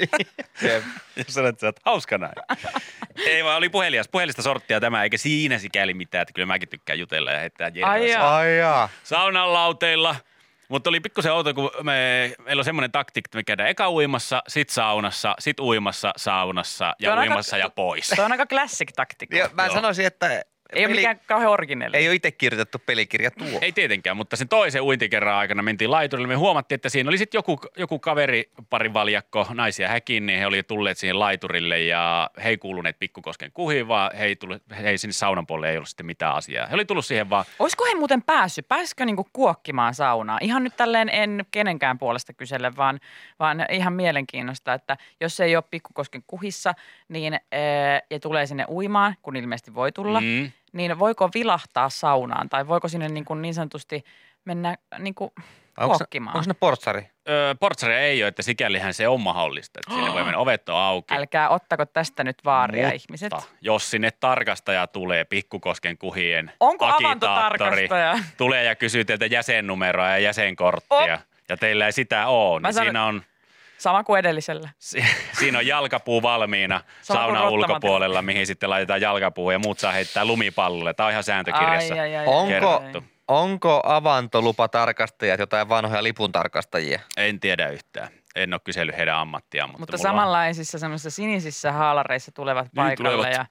Jos 1.17 1.26
sanoit, 1.28 1.52
että 1.55 1.61
sä 1.61 1.67
oot 1.67 1.81
hauska 1.84 2.19
näin. 2.19 2.32
Ei 3.26 3.44
vaan 3.44 3.56
oli 3.56 3.69
puhelias, 3.69 4.08
puhelista 4.08 4.43
sorttia 4.43 4.81
tämä, 4.81 5.02
eikä 5.02 5.19
siinä 5.19 5.58
sikäli 5.58 5.94
mitään, 5.94 6.23
että 6.23 6.32
kyllä 6.34 6.46
mäkin 6.46 6.69
tykkään 6.69 6.99
jutella 6.99 7.32
ja 7.32 7.38
heittää 7.40 7.70
Ai 7.84 8.11
jaa. 8.11 8.37
Ai 8.37 8.58
jaa. 8.58 8.88
saunan 9.05 9.52
lauteilla. 9.52 10.17
Mutta 10.69 10.91
oli 10.91 11.01
pikkusen 11.01 11.33
outo, 11.33 11.55
kun 11.55 11.71
me, 11.83 12.33
meillä 12.45 12.61
on 12.61 12.65
semmoinen 12.65 12.93
taktiikka, 12.93 13.29
että 13.29 13.39
me 13.39 13.45
käydään 13.45 13.69
eka 13.69 13.91
uimassa, 13.91 14.43
sit 14.49 14.71
saunassa, 14.71 15.35
sit 15.39 15.61
uimassa, 15.61 16.13
saunassa 16.17 16.95
ja 17.01 17.13
on 17.13 17.19
aika- 17.19 17.33
uimassa 17.33 17.57
ja 17.59 17.71
pois. 17.71 18.09
Tuo 18.17 18.25
on 18.25 18.33
aika 18.33 18.47
classic 18.47 18.89
taktiikka. 18.97 19.37
Ja 19.37 19.51
mä 19.53 19.67
Joo. 19.67 19.75
sanoisin, 19.75 20.07
että 20.07 20.43
Ei 20.73 20.87
ole 20.87 20.95
mikään 20.95 21.21
kauhean 21.27 21.53
originelli. 21.53 21.97
ei 21.97 22.09
ole 22.09 22.15
itse 22.15 22.31
kirjoitettu 22.31 22.79
pelikirja 22.87 23.31
tuo. 23.31 23.59
Ei 23.61 23.73
tietenkään, 23.73 24.17
mutta 24.17 24.37
sen 24.37 24.49
toisen 24.49 24.83
uintikerran 24.83 25.35
aikana 25.35 25.63
mentiin 25.63 25.91
laiturille. 25.91 26.29
Me 26.29 26.35
huomattiin, 26.35 26.77
että 26.77 26.89
siinä 26.89 27.09
oli 27.09 27.19
sitten 27.19 27.39
joku, 27.39 27.61
joku 27.77 27.99
kaveri, 27.99 28.51
pari 28.71 28.93
valjakko, 28.93 29.47
naisia 29.55 29.89
häkin, 29.89 30.27
niin 30.27 30.39
he 30.39 30.47
oli 30.47 30.63
tulleet 30.63 30.99
siihen 30.99 31.19
laiturille 31.19 31.81
ja 31.81 32.31
he 32.45 32.49
ei 32.49 32.59
kuuluneet 32.59 32.99
Pikkukosken 32.99 33.53
kuhiin, 33.53 33.89
vaan 33.89 34.11
he 34.17 34.25
ei, 34.25 34.37
tullut, 34.37 34.63
he 34.79 34.91
ei 34.91 34.99
sinne 34.99 35.13
saunan 35.13 35.47
puolelle 35.47 35.71
ei 35.71 35.77
ollut 35.77 35.89
sitten 35.89 36.07
mitään 36.07 36.35
asiaa. 36.35 36.67
He 36.67 36.75
oli 36.75 36.85
tullut 36.85 37.07
siihen 37.07 37.31
vaan, 37.31 37.45
Olisiko 37.59 37.85
he 37.85 37.95
muuten 37.95 38.23
päässyt? 38.23 38.69
Pääsikö 38.69 39.05
niinku 39.05 39.29
kuokkimaan 39.33 39.95
saunaa? 39.95 40.39
Ihan 40.41 40.65
nyt 40.65 40.77
tälleen 40.77 41.09
en 41.09 41.47
kenenkään 41.51 41.99
puolesta 41.99 42.33
kyselle, 42.33 42.77
vaan, 42.77 43.01
vaan 43.39 43.67
ihan 43.71 43.93
mielenkiinnosta, 43.93 44.75
että 44.75 44.97
jos 45.21 45.37
se 45.37 45.45
ei 45.45 45.57
ole 45.57 45.65
Pikkukosken 45.71 46.23
kuhissa 46.27 46.75
niin, 47.09 47.33
ää, 47.33 48.01
ja 48.11 48.21
tulee 48.21 48.47
sinne 48.47 48.65
uimaan, 48.69 49.17
kun 49.23 49.37
ilmeisesti 49.37 49.75
voi 49.75 49.93
tulla, 49.93 50.21
mm. 50.21 50.53
Niin 50.76 50.99
voiko 50.99 51.31
vilahtaa 51.34 51.88
saunaan 51.88 52.49
tai 52.49 52.69
voiko 52.69 52.88
sinne 52.88 53.08
niin, 53.08 53.25
kuin 53.25 53.43
niin 53.43 53.55
sanotusti 53.55 54.05
mennä 54.44 54.76
niin 54.99 55.14
kuin 55.14 55.31
Onko 55.81 55.94
se, 55.94 55.99
kuokkimaan? 55.99 56.37
onko 56.37 56.44
se 56.44 56.55
portsari? 56.55 57.11
öö, 57.28 57.55
portsaria 57.55 57.99
ei 57.99 58.23
ole, 58.23 58.28
että 58.28 58.43
sikälihän 58.43 58.94
se 58.94 59.08
on 59.08 59.20
mahdollista, 59.20 59.81
että 59.81 59.94
sinne 59.94 60.12
voi 60.12 60.23
mennä, 60.25 60.38
ovet 60.38 60.69
on 60.69 60.76
auki. 60.76 61.14
Älkää 61.14 61.49
ottako 61.49 61.87
tästä 61.87 62.25
nyt 62.25 62.37
vaaria 62.44 62.82
Mutta 62.87 62.94
ihmiset. 63.05 63.32
jos 63.61 63.90
sinne 63.90 64.11
tarkastaja 64.11 64.87
tulee 64.87 65.25
Pikkukosken 65.25 65.99
kuhien 65.99 66.52
Onko 66.61 66.87
avantotarkastaja? 66.87 68.19
tulee 68.37 68.64
ja 68.64 68.75
kysyy 68.75 69.05
teiltä 69.05 69.26
jäsennumeroa 69.26 70.08
ja 70.08 70.19
jäsenkorttia, 70.19 71.14
Op. 71.14 71.20
ja 71.49 71.56
teillä 71.56 71.87
ei 71.87 71.93
sitä 71.93 72.26
ole, 72.26 72.61
Mä 72.61 72.69
niin 72.69 72.75
sanon- 72.75 72.87
siinä 72.87 73.05
on 73.05 73.23
Sama 73.78 74.05
kuin 74.05 74.19
edellisellä. 74.19 74.69
Si- 74.78 75.05
siinä 75.40 75.58
on 75.58 75.67
jalkapuu 75.67 76.23
valmiina 76.23 76.81
rottamatilla. 77.08 77.49
ulkopuolella, 77.49 78.23
mihin 78.23 78.46
sitten 78.46 78.70
laitetaan 78.70 79.00
jalkapuu 79.00 79.50
ja 79.50 79.58
muut 79.58 79.78
saa 79.78 79.93
heittää 79.93 80.25
lumipallolle. 80.25 80.94
Tämä 80.94 81.05
on 81.06 81.11
ihan 81.11 81.25
sääntökirjassa. 81.25 81.94
Ai, 81.94 82.00
ai, 82.00 82.17
ai, 82.17 82.26
Onko, 82.26 82.49
kerrottu. 82.49 83.05
onko 83.28 83.81
avantolupatarkastajat 83.84 85.40
jotain 85.40 85.69
vanhoja 85.69 86.02
lipuntarkastajia? 86.02 87.00
En 87.17 87.40
tiedä 87.40 87.69
yhtään. 87.69 88.08
En 88.34 88.55
ole 88.55 88.61
kysellyt 88.64 88.96
heidän 88.96 89.17
ammattiaan, 89.17 89.69
mutta, 89.70 89.81
Mutta 89.81 89.94
on- 89.94 89.99
samanlaisissa 89.99 90.78
semmoisissa 90.78 91.11
sinisissä 91.11 91.73
haalareissa 91.73 92.32
tulevat 92.32 92.69
paikalle 92.75 93.11
tulevat. 93.11 93.32
ja, 93.34 93.46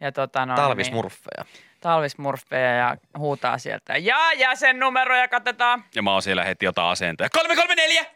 ja 0.00 0.12
tota 0.12 0.46
no, 0.46 0.54
Talvismurfeja. 0.56 1.44
Niin, 1.44 1.64
talvismurfeja 1.80 2.70
ja 2.72 2.96
huutaa 3.18 3.58
sieltä. 3.58 3.96
Ja 3.96 4.32
jäsennumeroja 4.32 5.28
katetaan. 5.28 5.84
Ja 5.94 6.02
mä 6.02 6.12
oon 6.12 6.22
siellä 6.22 6.44
heti 6.44 6.64
jotain 6.64 6.88
asentoja. 6.88 7.30
334! 7.30 8.06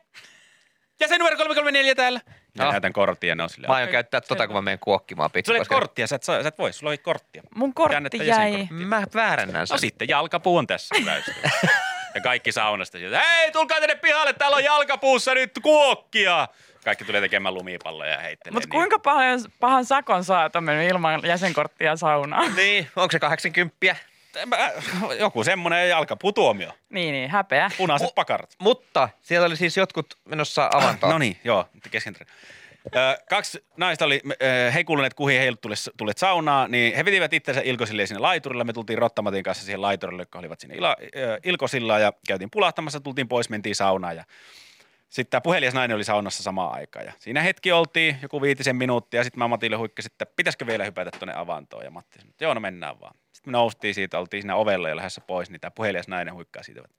Jäsennumero 1.01 1.37
334 1.37 1.95
täällä. 1.95 2.21
Ja 2.59 2.65
Ah. 2.67 2.73
näytän 2.73 2.93
korttia, 2.93 3.35
ne 3.35 3.43
on 3.43 3.51
silleen. 3.51 3.71
Mä 3.71 3.77
aion 3.77 3.89
käyttää 3.89 4.21
tota, 4.21 4.47
kun 4.47 4.57
mä 4.57 4.63
menen 4.63 4.79
kuokkimaan 4.79 5.31
Sulla 5.47 5.59
ei 5.59 5.65
korttia, 5.65 6.07
sä 6.07 6.17
et, 6.17 6.23
saa- 6.23 6.43
sä 6.43 6.49
et 6.49 6.59
voi, 6.59 6.73
sulla 6.73 6.93
ei 6.93 6.99
korttia. 6.99 7.43
Mun 7.55 7.75
kortti 7.75 8.27
jäi. 8.27 8.69
Mä 8.71 9.03
väärännän 9.15 9.61
No 9.61 9.67
sen. 9.67 9.79
sitten 9.79 10.09
jalkapuu 10.09 10.57
on 10.57 10.67
tässä. 10.67 10.95
Ja 12.15 12.21
kaikki 12.23 12.53
saunasta 12.53 12.99
sieltä, 12.99 13.21
hei 13.21 13.53
tulkaa 13.53 13.81
tänne 13.81 13.95
pihalle, 13.95 14.33
täällä 14.33 14.57
on 14.57 14.65
jalkapuussa 14.65 15.35
nyt 15.35 15.51
kuokkia. 15.63 16.49
Kaikki 16.85 17.05
tulee 17.05 17.21
tekemään 17.21 17.55
lumipalloja 17.55 18.11
ja 18.13 18.19
heittelee. 18.19 18.53
Mutta 18.53 18.67
niin. 18.67 18.73
kuinka 18.73 18.99
paljon, 18.99 19.41
pahan 19.61 19.85
sakon 19.85 20.25
saa, 20.25 20.47
että 20.47 20.59
on 20.59 20.65
mennyt 20.65 20.91
ilman 20.91 21.21
jäsenkorttia 21.25 21.97
saunaan? 21.97 22.57
Niin, 22.57 22.89
onko 22.97 23.13
se 23.13 23.19
80? 23.19 23.97
Mä- 24.47 24.71
Joku 25.19 25.45
semmoinen 25.45 25.89
jalkaputuomio. 25.89 26.73
niin, 26.91 27.13
niin, 27.13 27.31
häpeä. 27.31 27.71
Punaiset 27.79 28.15
pakarat. 28.15 28.55
Mutta 28.59 29.09
siellä 29.23 29.47
oli 29.47 29.57
siis 29.57 29.77
jotkut 29.77 30.15
menossa 30.25 30.71
avantoon. 30.75 31.13
No 31.13 31.19
niin, 31.19 31.37
joo, 31.45 31.69
nyt 31.75 31.89
kesken. 31.91 32.15
Ö, 32.97 33.19
kaksi 33.31 33.65
naista 33.77 34.05
oli, 34.05 34.21
ö, 34.43 34.71
he 34.73 34.79
ei 34.79 34.85
kuuluneet 34.85 35.15
kuhiin, 35.15 35.39
he 35.39 35.43
ei 35.45 35.49
ollut 35.49 35.61
tulleet, 35.61 35.79
tulleet 35.97 36.19
saunaa, 36.19 36.69
niin 36.69 36.97
he 36.97 37.05
vetivät 37.05 37.33
itsensä 37.33 37.61
ilkosille 37.65 38.07
sinne 38.07 38.21
laiturille. 38.21 38.65
Me 38.65 38.73
tultiin 38.73 38.99
Rottamatin 38.99 39.43
kanssa 39.43 39.65
siihen 39.65 39.83
laiturille, 39.83 40.23
jotka 40.23 40.39
olivat 40.39 40.61
siinä 40.61 40.75
ila, 40.75 40.97
ö, 41.17 41.39
ilkosilla 41.45 41.99
ja 41.99 42.13
käytiin 42.29 42.51
pulahtamassa, 42.51 43.01
tultiin 43.01 43.29
pois, 43.29 43.51
mentiin 43.51 43.75
saunaan 43.75 44.17
ja 44.17 44.25
sitten 45.09 45.31
tämä 45.31 45.41
puhelias 45.41 45.75
nainen 45.75 45.95
oli 45.95 46.05
saunassa 46.05 46.43
samaan 46.43 46.75
aikaan. 46.75 47.07
Ja 47.07 47.13
siinä 47.19 47.43
hetki 47.43 47.73
oltiin, 47.73 48.19
joku 48.23 48.43
viitisen 48.43 48.77
minuuttia, 48.77 49.21
ja 49.21 49.25
sitten 49.25 49.39
mä 49.39 49.49
Matille 49.49 49.77
huikkasin, 49.77 50.13
että 50.13 50.27
pitäisikö 50.37 50.67
vielä 50.67 50.85
hypätä 50.85 51.11
tuonne 51.19 51.35
avantoon. 51.37 51.85
Ja 51.85 51.91
Matti 51.91 52.19
sanoi, 52.19 52.31
että 52.31 52.45
joo, 52.45 52.55
no 52.55 52.61
mennään 52.61 53.01
vaan. 53.01 53.15
Me 53.47 53.53
noustiin 53.53 53.95
siitä, 53.95 54.19
oltiin 54.19 54.43
siinä 54.43 54.57
ovella 54.57 54.89
ja 54.89 54.97
lähdössä 54.97 55.21
pois, 55.21 55.51
niin 55.51 55.61
tämä 55.61 55.71
puhelias 55.71 56.09
nainen 56.09 56.35
huikkaa 56.35 56.63
siitä, 56.63 56.81
että 56.85 56.97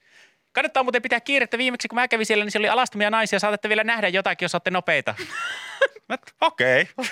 Kannattaa 0.51 0.83
muuten 0.83 1.01
pitää 1.01 1.19
kiirettä. 1.19 1.57
Viimeksi 1.57 1.87
kun 1.87 1.95
mä 1.95 2.07
kävin 2.07 2.25
siellä, 2.25 2.43
niin 2.45 2.51
siellä 2.51 2.65
oli 2.65 2.69
alastomia 2.73 3.09
naisia. 3.09 3.39
Saatatte 3.39 3.69
vielä 3.69 3.83
nähdä 3.83 4.07
jotakin, 4.07 4.45
jos 4.45 4.55
olette 4.55 4.71
nopeita. 4.71 5.15
Okei. 6.41 6.87
Okay. 6.97 7.11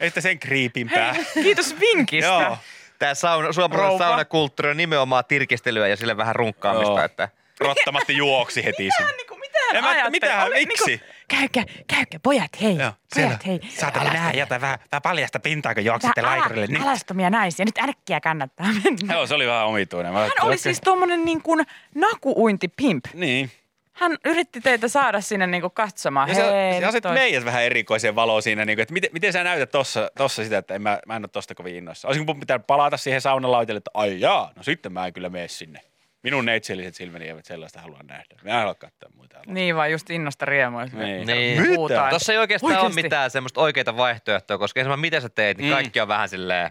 Ei 0.00 0.08
sitä 0.08 0.20
sen 0.20 0.38
kriipimpää. 0.38 1.14
Kiitos 1.34 1.80
vinkistä. 1.80 2.30
Joo. 2.30 2.58
Tämä 2.98 3.14
sauna, 3.14 3.52
suomalainen 3.52 3.88
Rouva. 3.90 4.04
saunakulttuuri 4.04 4.70
on 4.70 4.76
nimenomaan 4.76 5.24
tirkistelyä 5.28 5.88
ja 5.88 5.96
sille 5.96 6.16
vähän 6.16 6.36
runkkaamista, 6.36 6.90
Joo. 6.92 7.04
että 7.04 7.28
Rottamatti 7.60 8.16
juoksi 8.16 8.64
heti 8.64 8.88
sinne. 8.96 9.12
Niin 9.12 9.26
kuin, 9.26 9.40
mitähän 9.40 9.76
En 9.76 9.84
mä- 9.84 9.90
ajattelet? 9.90 10.12
mitähän, 10.12 10.46
Oli 10.46 10.66
miksi? 10.66 11.00
Niinku, 11.32 11.52
käykää, 11.52 11.64
käykää, 11.86 12.20
pojat, 12.22 12.60
hei. 12.62 12.76
Joo, 12.76 12.92
pojat, 13.14 13.46
hei. 13.46 13.60
Saatatte 13.68 14.08
nähdä 14.10 14.38
jotain 14.38 14.60
vähän, 14.60 14.78
vähän 14.92 15.02
paljasta 15.02 15.40
pintaa, 15.40 15.74
kun 15.74 15.84
juoksitte 15.84 16.22
Vähän 16.22 16.38
laiturille. 16.38 16.66
Nyt. 16.66 16.80
ala, 16.82 16.90
alastomia 16.90 17.30
naisia. 17.30 17.64
Nyt 17.64 17.78
äkkiä 17.88 18.20
kannattaa 18.20 18.66
mennä. 18.84 19.14
Joo, 19.14 19.26
se 19.26 19.34
oli 19.34 19.46
vähän 19.46 19.66
omituinen. 19.66 20.12
Mä 20.12 20.18
Hän 20.18 20.30
oli 20.40 20.46
okei. 20.48 20.58
siis 20.58 20.80
tuommoinen 20.80 21.24
niin 21.24 21.42
kuin 21.42 21.66
nakuuintipimp. 21.94 23.04
Niin. 23.14 23.50
hän 23.92 24.16
yritti 24.24 24.60
teitä 24.60 24.88
saada 24.88 25.20
sinne 25.20 25.46
niinku 25.46 25.70
katsomaan. 25.70 26.28
Ja 26.28 26.34
sä, 26.34 26.42
Hei, 26.52 26.80
sä 26.80 26.86
ois- 26.88 27.14
meidät 27.14 27.44
vähän 27.44 27.62
erikoiseen 27.62 28.14
valoon 28.14 28.42
siinä, 28.42 28.64
niin 28.64 28.76
kuin, 28.76 28.82
että 28.82 28.92
miten, 28.94 29.10
miten 29.12 29.32
sä 29.32 29.44
näytät 29.44 29.70
tossa, 29.70 30.10
tossa 30.18 30.44
sitä, 30.44 30.58
että 30.58 30.74
en 30.74 30.82
mä, 30.82 30.98
mä 31.06 31.16
en 31.16 31.22
ole 31.22 31.28
tosta 31.28 31.54
kovin 31.54 31.74
innoissa. 31.76 32.08
Olisinko 32.08 32.32
mun 32.32 32.40
pitää 32.40 32.58
palata 32.58 32.96
siihen 32.96 33.20
saunalautelle, 33.20 33.78
että 33.78 33.90
ai 33.94 34.20
jaa, 34.20 34.52
no 34.56 34.62
sitten 34.62 34.92
mä 34.92 35.06
en 35.06 35.12
kyllä 35.12 35.28
mene 35.28 35.48
sinne. 35.48 35.80
Minun 36.26 36.44
neitselliset 36.44 36.94
silmäni 36.94 37.28
eivät 37.28 37.44
sellaista 37.44 37.80
halua 37.80 38.00
nähdä. 38.08 38.24
Mä 38.44 38.50
en 38.50 38.56
halua 38.56 38.74
katsoa 38.74 39.10
muita. 39.16 39.36
aloja. 39.36 39.52
Niin 39.54 39.76
vaan 39.76 39.90
just 39.92 40.10
innosta 40.10 40.44
riemuista. 40.44 40.96
Niin. 40.98 41.26
Niin. 41.26 41.66
Puhutaan. 41.66 42.10
Tuossa 42.10 42.32
ei 42.32 42.38
oikeastaan 42.38 42.72
ole 42.72 42.80
Oikeesti? 42.80 43.02
mitään 43.02 43.30
semmoista 43.30 43.60
oikeita 43.60 43.96
vaihtoehtoa, 43.96 44.58
koska 44.58 44.80
ensin 44.80 45.00
mitä 45.00 45.20
sä 45.20 45.28
teet, 45.28 45.58
niin 45.58 45.70
Mm. 45.70 45.74
kaikki 45.74 46.00
on 46.00 46.08
vähän 46.08 46.28
silleen, 46.28 46.70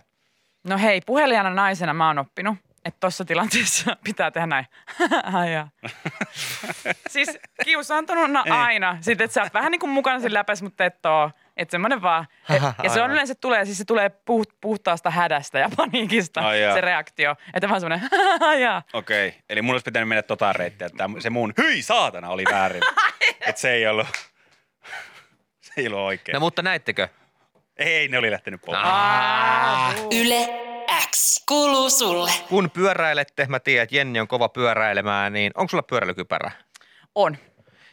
No 0.64 0.78
hei, 0.78 1.02
puhelijana 1.06 1.50
naisena 1.50 1.94
mä 1.94 2.08
oon 2.08 2.20
oppinut, 2.20 2.58
että 2.86 2.98
tuossa 3.00 3.26
tilanteessa 3.26 3.98
pitää 4.04 4.32
tehdä 4.32 4.48
näin. 4.48 4.66
Siis 7.10 7.38
kiusaantunut 7.64 8.32
aina. 8.50 8.98
Sitten, 9.02 9.26
että 9.26 9.34
sä 9.34 9.42
oot 9.44 9.54
vähän 9.54 9.72
niin 9.72 9.80
kuin 9.80 9.90
mukana 9.90 10.20
siinä 10.20 10.34
läpäs, 10.34 10.62
mutta 10.62 10.86
et 10.86 11.06
oo. 11.06 11.32
Että 11.58 11.72
semmoinen 11.72 12.02
vaan. 12.02 12.28
Et, 12.56 12.64
ja 12.84 12.90
se 12.90 13.02
on 13.02 13.12
yleensä 13.12 13.36
tulee, 13.36 13.66
siis 13.66 13.78
se 13.78 13.86
tulee 13.86 14.10
puht, 14.10 14.50
puhtaasta 14.62 15.10
hädästä 15.10 15.60
ja 15.60 15.70
paniikista 15.78 16.56
jaa. 16.56 16.74
se 16.74 16.82
reaktio. 16.82 17.36
Että 17.54 17.70
vaan 17.70 17.82
semmoinen. 17.82 18.10
Okei, 18.94 19.28
okay. 19.28 19.40
eli 19.50 19.62
mun 19.62 19.76
olisi 19.76 19.84
pitänyt 19.84 20.10
mennä 20.10 20.22
tota 20.22 20.54
reittiä, 20.54 20.88
että 20.88 21.10
se 21.20 21.30
mun 21.30 21.54
hyi 21.58 21.82
saatana 21.82 22.30
oli 22.30 22.44
väärin. 22.52 22.82
että 23.48 23.62
se 23.62 23.72
ei 23.72 23.88
ollut, 23.88 24.08
se 25.62 25.74
ei 25.78 25.88
ollut 25.88 26.00
oikein. 26.00 26.34
no 26.34 26.40
mutta 26.40 26.62
näittekö? 26.62 27.08
Ei, 27.78 28.08
ne 28.08 28.18
oli 28.18 28.32
lähtenyt 28.32 28.62
pois. 28.66 28.80
Ah. 28.84 29.96
Yle 30.12 30.66
X 31.12 31.44
kuuluu 31.48 31.90
sulle. 31.90 32.32
Kun 32.50 32.70
pyöräilette, 32.70 33.46
mä 33.50 33.60
tiedän, 33.60 33.84
että 33.84 33.96
Jenni 33.96 34.20
on 34.20 34.28
kova 34.28 34.50
pyöräilemään, 34.50 35.34
niin 35.34 35.52
onko 35.56 35.70
sulla 35.70 35.84
pyöräilykypärä? 35.84 36.52
On, 37.16 37.38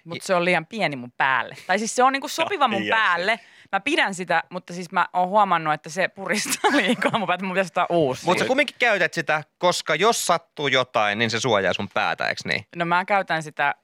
mutta 0.05 0.27
se 0.27 0.35
on 0.35 0.45
liian 0.45 0.67
pieni 0.67 0.97
mun 0.97 1.13
päälle. 1.13 1.57
Tai 1.67 1.79
siis 1.79 1.95
se 1.97 2.03
on 2.03 2.13
niinku 2.13 2.29
sopiva 2.39 2.69
mun 2.69 2.83
päälle. 2.91 3.41
Mä 3.73 3.81
pidän 3.81 4.15
sitä, 4.15 4.43
mutta 4.51 4.75
siis 4.75 4.93
mä 4.93 5.09
oon 5.13 5.29
huomannut, 5.29 5.75
että 5.75 5.91
se 5.91 6.09
puristaa 6.09 6.71
liikaa 6.81 7.19
mun 7.19 7.29
päätä, 7.29 7.45
mun 7.45 7.55
pitäisi 7.55 7.71
ottaa 7.71 7.87
uusi. 7.91 8.25
Mutta 8.25 8.45
sä 8.45 8.49
kumminkin 8.49 8.77
käytät 8.79 9.15
sitä, 9.15 9.45
koska 9.59 9.95
jos 9.95 10.27
sattuu 10.27 10.69
jotain, 10.69 11.19
niin 11.19 11.31
se 11.31 11.41
suojaa 11.41 11.73
sun 11.73 11.89
päätä, 11.95 12.29
eikö 12.29 12.41
niin? 12.45 12.67
No 12.77 12.85
mä 12.85 13.05
käytän 13.05 13.43
sitä 13.43 13.75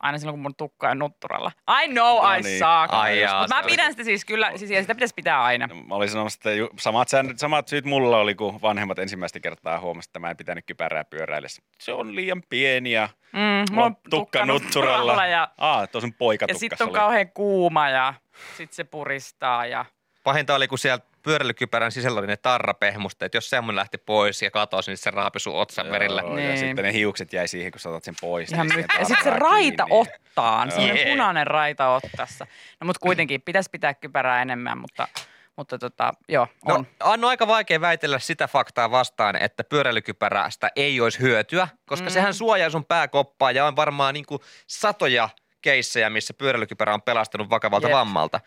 aina 0.00 0.18
silloin, 0.18 0.32
kun 0.34 0.42
mun 0.42 0.54
tukka 0.54 0.90
on 0.90 0.98
nutturalla. 0.98 1.52
I 1.84 1.88
know, 1.88 2.16
No 2.24 2.34
I 2.34 2.40
niin. 2.42 2.58
suck. 2.58 2.94
Ai 2.94 3.20
jaa, 3.20 3.46
mä 3.48 3.62
pidän 3.62 3.90
sitä 3.92 4.04
siis 4.04 4.24
kyllä, 4.24 4.52
siis 4.56 4.70
ja 4.70 4.80
sitä 4.80 4.94
pitäisi 4.94 5.14
pitää 5.14 5.42
aina. 5.42 5.66
No, 5.66 5.74
Mä 5.74 5.94
olin 5.94 6.08
sanomassa, 6.08 6.36
että 6.38 6.52
ju- 6.52 6.70
samat, 6.78 7.08
säännöt, 7.08 7.38
samat 7.38 7.68
syyt 7.68 7.84
mulla 7.84 8.16
oli, 8.18 8.34
kun 8.34 8.62
vanhemmat 8.62 8.98
ensimmäistä 8.98 9.40
kertaa 9.40 9.80
huomasivat, 9.80 10.10
että 10.10 10.18
mä 10.18 10.30
en 10.30 10.36
pitänyt 10.36 10.64
kypärää 10.66 11.04
pyöräillessä. 11.04 11.62
Se 11.80 11.92
on 11.92 12.16
liian 12.16 12.42
pieni 12.48 12.92
ja 12.92 13.08
Mm, 13.32 13.74
mulla 13.74 13.86
on 13.86 13.96
tukka 14.10 14.46
nutturalla. 14.46 15.26
ja, 15.26 15.48
Aa, 15.58 15.86
tuossa 15.86 16.06
on 16.06 16.12
poika 16.14 16.44
ja 16.48 16.54
sitten 16.54 16.78
on 16.82 16.88
oli. 16.88 16.98
kauhean 16.98 17.30
kuuma 17.30 17.88
ja 17.88 18.14
sitten 18.56 18.74
se 18.76 18.84
puristaa 18.84 19.66
ja 19.66 19.84
Pahinta 20.24 20.54
oli, 20.54 20.68
kun 20.68 20.78
siellä 20.78 21.04
pyöräilykypärän 21.22 21.92
sisällä 21.92 22.18
oli 22.18 22.26
ne 22.26 22.36
tarrapehmusta, 22.36 23.24
että 23.26 23.36
jos 23.36 23.50
semmoinen 23.50 23.76
lähti 23.76 23.98
pois 23.98 24.42
ja 24.42 24.50
katosi, 24.50 24.90
niin 24.90 24.98
se 24.98 25.10
raapi 25.10 25.40
sun 25.40 25.54
otsan 25.60 25.90
verillä. 25.90 26.20
Joo, 26.20 26.34
Niin. 26.36 26.50
Ja 26.50 26.56
sitten 26.56 26.84
ne 26.84 26.92
hiukset 26.92 27.32
jäi 27.32 27.48
siihen, 27.48 27.72
kun 27.72 27.80
sä 27.80 27.88
otat 27.88 28.04
sen 28.04 28.14
pois. 28.20 28.52
ihan 28.52 28.66
niin 28.66 28.76
my- 28.78 28.82
siihen 28.82 29.00
Ja 29.00 29.04
sitten 29.04 29.24
se 29.32 29.38
raita 29.38 29.84
kiinni. 29.84 30.00
ottaan, 30.00 30.68
Joo. 30.68 30.76
semmoinen 30.78 31.08
punainen 31.08 31.46
raita 31.46 31.88
ottassa. 31.94 32.46
No 32.80 32.84
mutta 32.84 33.00
kuitenkin 33.00 33.42
pitäisi 33.42 33.70
pitää 33.70 33.94
kypärää 33.94 34.42
enemmän, 34.42 34.78
mutta, 34.78 35.08
mutta 35.56 35.78
tota, 35.78 36.12
joo, 36.28 36.46
on. 36.64 36.86
No, 37.00 37.10
on 37.12 37.24
aika 37.24 37.46
vaikea 37.46 37.80
väitellä 37.80 38.18
sitä 38.18 38.48
faktaa 38.48 38.90
vastaan, 38.90 39.36
että 39.36 39.64
pyöräilykypärästä 39.64 40.70
ei 40.76 41.00
olisi 41.00 41.20
hyötyä, 41.20 41.68
koska 41.86 42.08
mm. 42.08 42.12
sehän 42.12 42.34
suojaa 42.34 42.70
sun 42.70 42.84
pääkoppaa 42.84 43.50
ja 43.52 43.66
on 43.66 43.76
varmaan 43.76 44.14
niin 44.14 44.26
kuin 44.26 44.40
satoja 44.66 45.28
keissejä, 45.62 46.10
missä 46.10 46.34
pyöräilykypärä 46.34 46.94
on 46.94 47.02
pelastanut 47.02 47.50
vakavalta 47.50 47.88
Jep. 47.88 47.94
vammalta. 47.96 48.40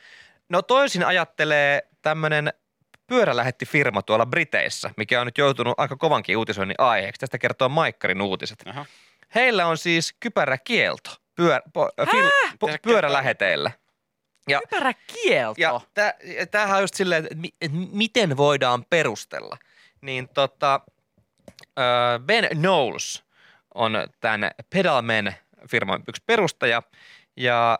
No 0.50 0.62
toisin 0.62 1.06
ajattelee 1.06 1.82
tämmöinen 2.02 2.54
pyörälähettifirma 3.08 4.02
tuolla 4.02 4.26
Briteissä, 4.26 4.92
mikä 4.98 5.22
on 5.22 5.28
nyt 5.28 5.38
joutunut 5.38 5.74
aika 5.78 5.96
kovankin 5.96 6.38
uutisoinnin 6.38 6.76
aiheeksi. 6.78 7.20
Tästä 7.20 7.38
kertoo 7.38 7.70
Maikkarin 7.70 8.22
uutiset. 8.22 8.60
Aha. 8.66 8.86
Heillä 9.36 9.66
on 9.68 9.78
siis 9.78 10.16
kypäräkielto 10.20 11.10
pyör, 11.36 11.62
po, 11.74 11.90
fil, 12.12 12.30
po, 12.60 12.70
pyöräläheteillä. 12.82 13.72
Ja 14.50 14.60
Kypärä 14.60 14.94
kielto. 14.94 15.62
ja 15.62 15.82
tä- 15.94 16.14
tämähän 16.52 16.76
on 16.76 16.84
just 16.84 16.94
silleen, 16.96 17.24
että 17.24 17.36
mi- 17.36 17.54
et 17.62 17.72
miten 17.92 18.38
voidaan 18.38 18.86
perustella. 18.90 19.58
Niin 20.02 20.30
tota, 20.30 20.80
ö, 21.80 21.82
Ben 22.20 22.48
Knowles 22.52 23.24
on 23.74 24.08
tämän 24.20 24.52
Pedalman 24.70 25.34
firman 25.70 26.04
yksi 26.08 26.24
perustaja 26.26 26.84
ja 27.38 27.80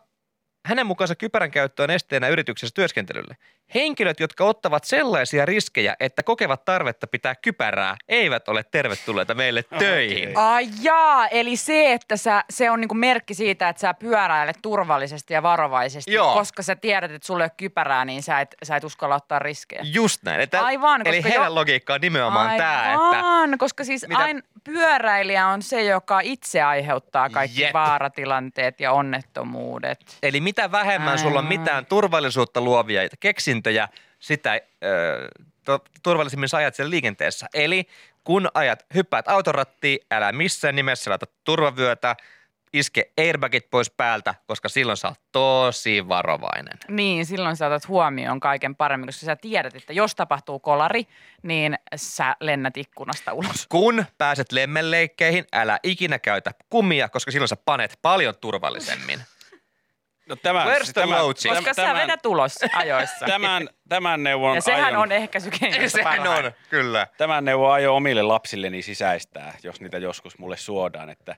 hänen 0.66 0.86
mukaansa 0.88 1.16
kypärän 1.16 1.52
käyttö 1.52 1.84
on 1.84 1.90
esteenä 1.92 2.28
yrityksessä 2.28 2.74
työskentelylle. 2.76 3.38
Henkilöt, 3.76 4.20
jotka 4.20 4.44
ottavat 4.46 4.84
sellaisia 4.84 5.46
riskejä, 5.46 5.96
että 6.00 6.24
kokevat 6.24 6.66
tarvetta 6.66 7.08
pitää 7.08 7.36
kypärää, 7.36 7.96
eivät 8.08 8.48
ole 8.50 8.64
tervetulleita 8.72 9.34
meille 9.34 9.64
töihin. 9.80 10.30
Okei. 10.30 10.34
Ai 10.36 10.68
jaa, 10.82 11.28
eli 11.28 11.58
se, 11.58 11.94
että 11.94 12.18
sä, 12.18 12.44
se 12.50 12.72
on 12.72 12.82
niinku 12.82 12.96
merkki 12.96 13.34
siitä, 13.34 13.70
että 13.70 13.80
sä 13.80 13.94
pyöräilet 13.94 14.58
turvallisesti 14.62 15.34
ja 15.34 15.44
varovaisesti, 15.44 16.14
Joo. 16.14 16.34
koska 16.34 16.64
sä 16.64 16.76
tiedät, 16.76 17.12
että 17.12 17.26
sulla 17.28 17.44
ei 17.44 17.46
ole 17.46 17.52
kypärää, 17.58 18.06
niin 18.06 18.24
sä 18.24 18.40
et, 18.40 18.56
sä 18.64 18.76
et 18.76 18.84
uskalla 18.84 19.16
ottaa 19.16 19.40
riskejä. 19.40 19.82
Just 19.86 20.24
näin. 20.24 20.42
Että, 20.42 20.62
Aivan, 20.66 21.02
Eli 21.08 21.18
koska 21.18 21.30
heidän 21.30 21.46
jo- 21.48 21.56
logiikka 21.56 21.94
on 21.94 22.02
nimenomaan 22.02 22.58
tämä, 22.58 22.94
että 22.94 23.00
Aivan, 23.18 23.58
koska 23.58 23.84
siis 23.84 24.08
Mitä- 24.08 24.20
aina 24.20 24.40
pyöräilijä 24.64 25.48
on 25.48 25.62
se, 25.62 25.84
joka 25.84 26.20
itse 26.20 26.62
aiheuttaa 26.62 27.30
kaikki 27.30 27.62
Jep. 27.62 27.74
vaaratilanteet 27.74 28.80
ja 28.80 28.92
onnettomuudet. 28.92 30.00
Eli 30.24 30.42
mitä 30.42 30.72
vähemmän 30.72 31.20
sulla 31.20 31.40
on 31.40 31.46
Aivan. 31.46 31.60
mitään 31.60 31.86
turvallisuutta 31.86 32.62
luovia 32.62 33.02
keksintöjä, 33.54 33.90
sitä 34.20 34.54
ö, 34.54 35.28
to, 35.66 35.80
turvallisemmin 36.04 36.50
sä 36.50 36.58
ajat 36.58 36.76
siellä 36.76 36.90
liikenteessä. 36.90 37.48
Eli 37.54 37.88
kun 38.24 38.50
ajat, 38.54 38.86
hyppäät 38.94 39.28
autorattiin, 39.28 40.00
älä 40.12 40.32
missään 40.32 40.76
nimessä 40.76 41.10
laita 41.10 41.26
turvavyötä, 41.44 42.16
iske 42.74 43.12
airbagit 43.18 43.70
pois 43.70 43.90
päältä, 43.90 44.36
koska 44.48 44.70
silloin 44.70 44.98
sä 44.98 45.08
oot 45.08 45.20
tosi 45.32 46.08
varovainen. 46.08 46.78
Niin, 46.88 47.26
silloin 47.26 47.56
sä 47.56 47.68
otat 47.68 47.88
huomioon 47.88 48.40
kaiken 48.40 48.76
paremmin, 48.76 49.08
koska 49.08 49.26
sä 49.26 49.36
tiedät, 49.36 49.76
että 49.76 49.94
jos 49.94 50.16
tapahtuu 50.16 50.60
kolari, 50.60 51.08
niin 51.44 51.76
sä 51.96 52.36
lennät 52.40 52.78
ikkunasta 52.78 53.34
ulos. 53.34 53.68
Kun 53.70 54.06
pääset 54.18 54.52
lemmenleikkeihin, 54.52 55.46
älä 55.54 55.80
ikinä 55.84 56.20
käytä 56.20 56.52
kumia, 56.70 57.10
koska 57.10 57.32
silloin 57.32 57.50
sä 57.50 57.56
panet 57.56 58.00
paljon 58.02 58.34
turvallisemmin. 58.42 59.20
No 60.30 60.36
tämän, 60.36 60.68
Where's 60.68 60.94
the 60.94 61.06
logic? 61.06 61.50
Koska 61.56 61.74
sä 61.74 61.94
vedät 61.94 62.26
ulos 62.26 62.56
ajoissa. 62.76 63.26
Tämän, 63.34 63.70
tämän 63.90 64.24
neuvon 64.24 64.56
ja 64.56 64.62
sehän 64.62 64.86
aion, 64.86 65.02
on 65.02 65.12
ehkäisykeino. 65.12 65.90
Sehän 65.90 66.28
on, 66.28 66.52
kyllä. 66.70 67.08
Tämän 67.18 67.46
neuvon 67.46 67.72
aion 67.74 67.96
omille 67.96 68.22
lapsilleni 68.22 68.82
sisäistää, 68.82 69.58
jos 69.64 69.82
niitä 69.82 69.98
joskus 69.98 70.38
mulle 70.38 70.58
suodaan, 70.58 71.10
että 71.10 71.36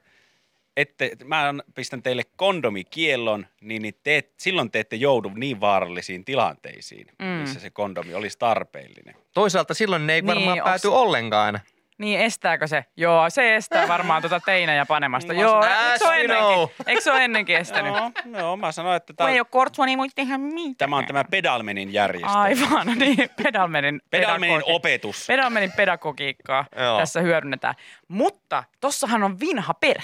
ette, 0.78 1.12
mä 1.24 1.54
pistän 1.76 2.04
teille 2.04 2.24
kondomikiellon, 2.36 3.48
niin, 3.62 3.82
niin 3.82 4.00
te, 4.04 4.24
silloin 4.38 4.72
te 4.72 4.80
ette 4.80 4.96
joudu 4.96 5.32
niin 5.36 5.60
vaarallisiin 5.62 6.26
tilanteisiin, 6.26 7.08
Mm. 7.20 7.26
missä 7.26 7.60
se 7.60 7.70
kondomi 7.70 8.14
olisi 8.14 8.40
tarpeellinen. 8.40 9.16
Toisaalta 9.34 9.74
silloin 9.74 10.08
ne 10.08 10.14
ei 10.14 10.22
Niin, 10.22 10.28
varmaan 10.36 10.58
onks- 10.58 10.64
pääty 10.64 10.88
ollenkaan. 10.88 11.60
Niin, 11.98 12.20
estääkö 12.20 12.68
se? 12.68 12.86
Joo, 12.98 13.30
se 13.30 13.56
estää 13.56 13.88
varmaan 13.88 14.22
tuota 14.22 14.40
teinäjä 14.40 14.86
panemasta. 14.86 15.34
Mä 15.34 15.42
Joo, 15.42 15.62
sanon, 15.64 15.78
eikö 15.88 15.98
se 16.00 16.08
ole 16.08 16.16
ennenkin, 16.22 16.46
know. 16.56 16.70
eikö 16.88 17.02
se 17.02 17.12
ole 17.12 17.24
ennenkin 17.24 17.56
estänyt? 17.58 17.94
Joo, 17.96 18.12
joo, 18.40 18.58
mä 18.58 18.72
sanoin, 18.72 18.98
että 18.98 19.14
tää, 19.14 19.30
ei 19.30 19.40
ole 19.40 19.48
kortsua, 19.52 19.86
niin 19.86 20.00
voi 20.00 20.08
tehdä 20.16 20.38
mitään. 20.38 20.76
tämä 20.78 20.98
on 20.98 21.06
tämä 21.06 21.24
Pedalmenin 21.24 21.94
järjestö. 21.94 22.38
Aivan, 22.38 22.88
niin 23.00 23.30
pedalmenin, 23.44 24.02
Pedalmenin 24.10 24.62
pedagogi- 24.62 24.64
opetus. 24.74 25.26
pedalmenin 25.28 25.72
pedagogiikkaa 25.78 26.66
Joo. 26.80 27.00
tässä 27.00 27.22
hyödynnetään. 27.22 27.76
Mutta 28.08 28.64
tossahan 28.80 29.24
on 29.24 29.40
vinha 29.40 29.74
perä. 29.74 30.04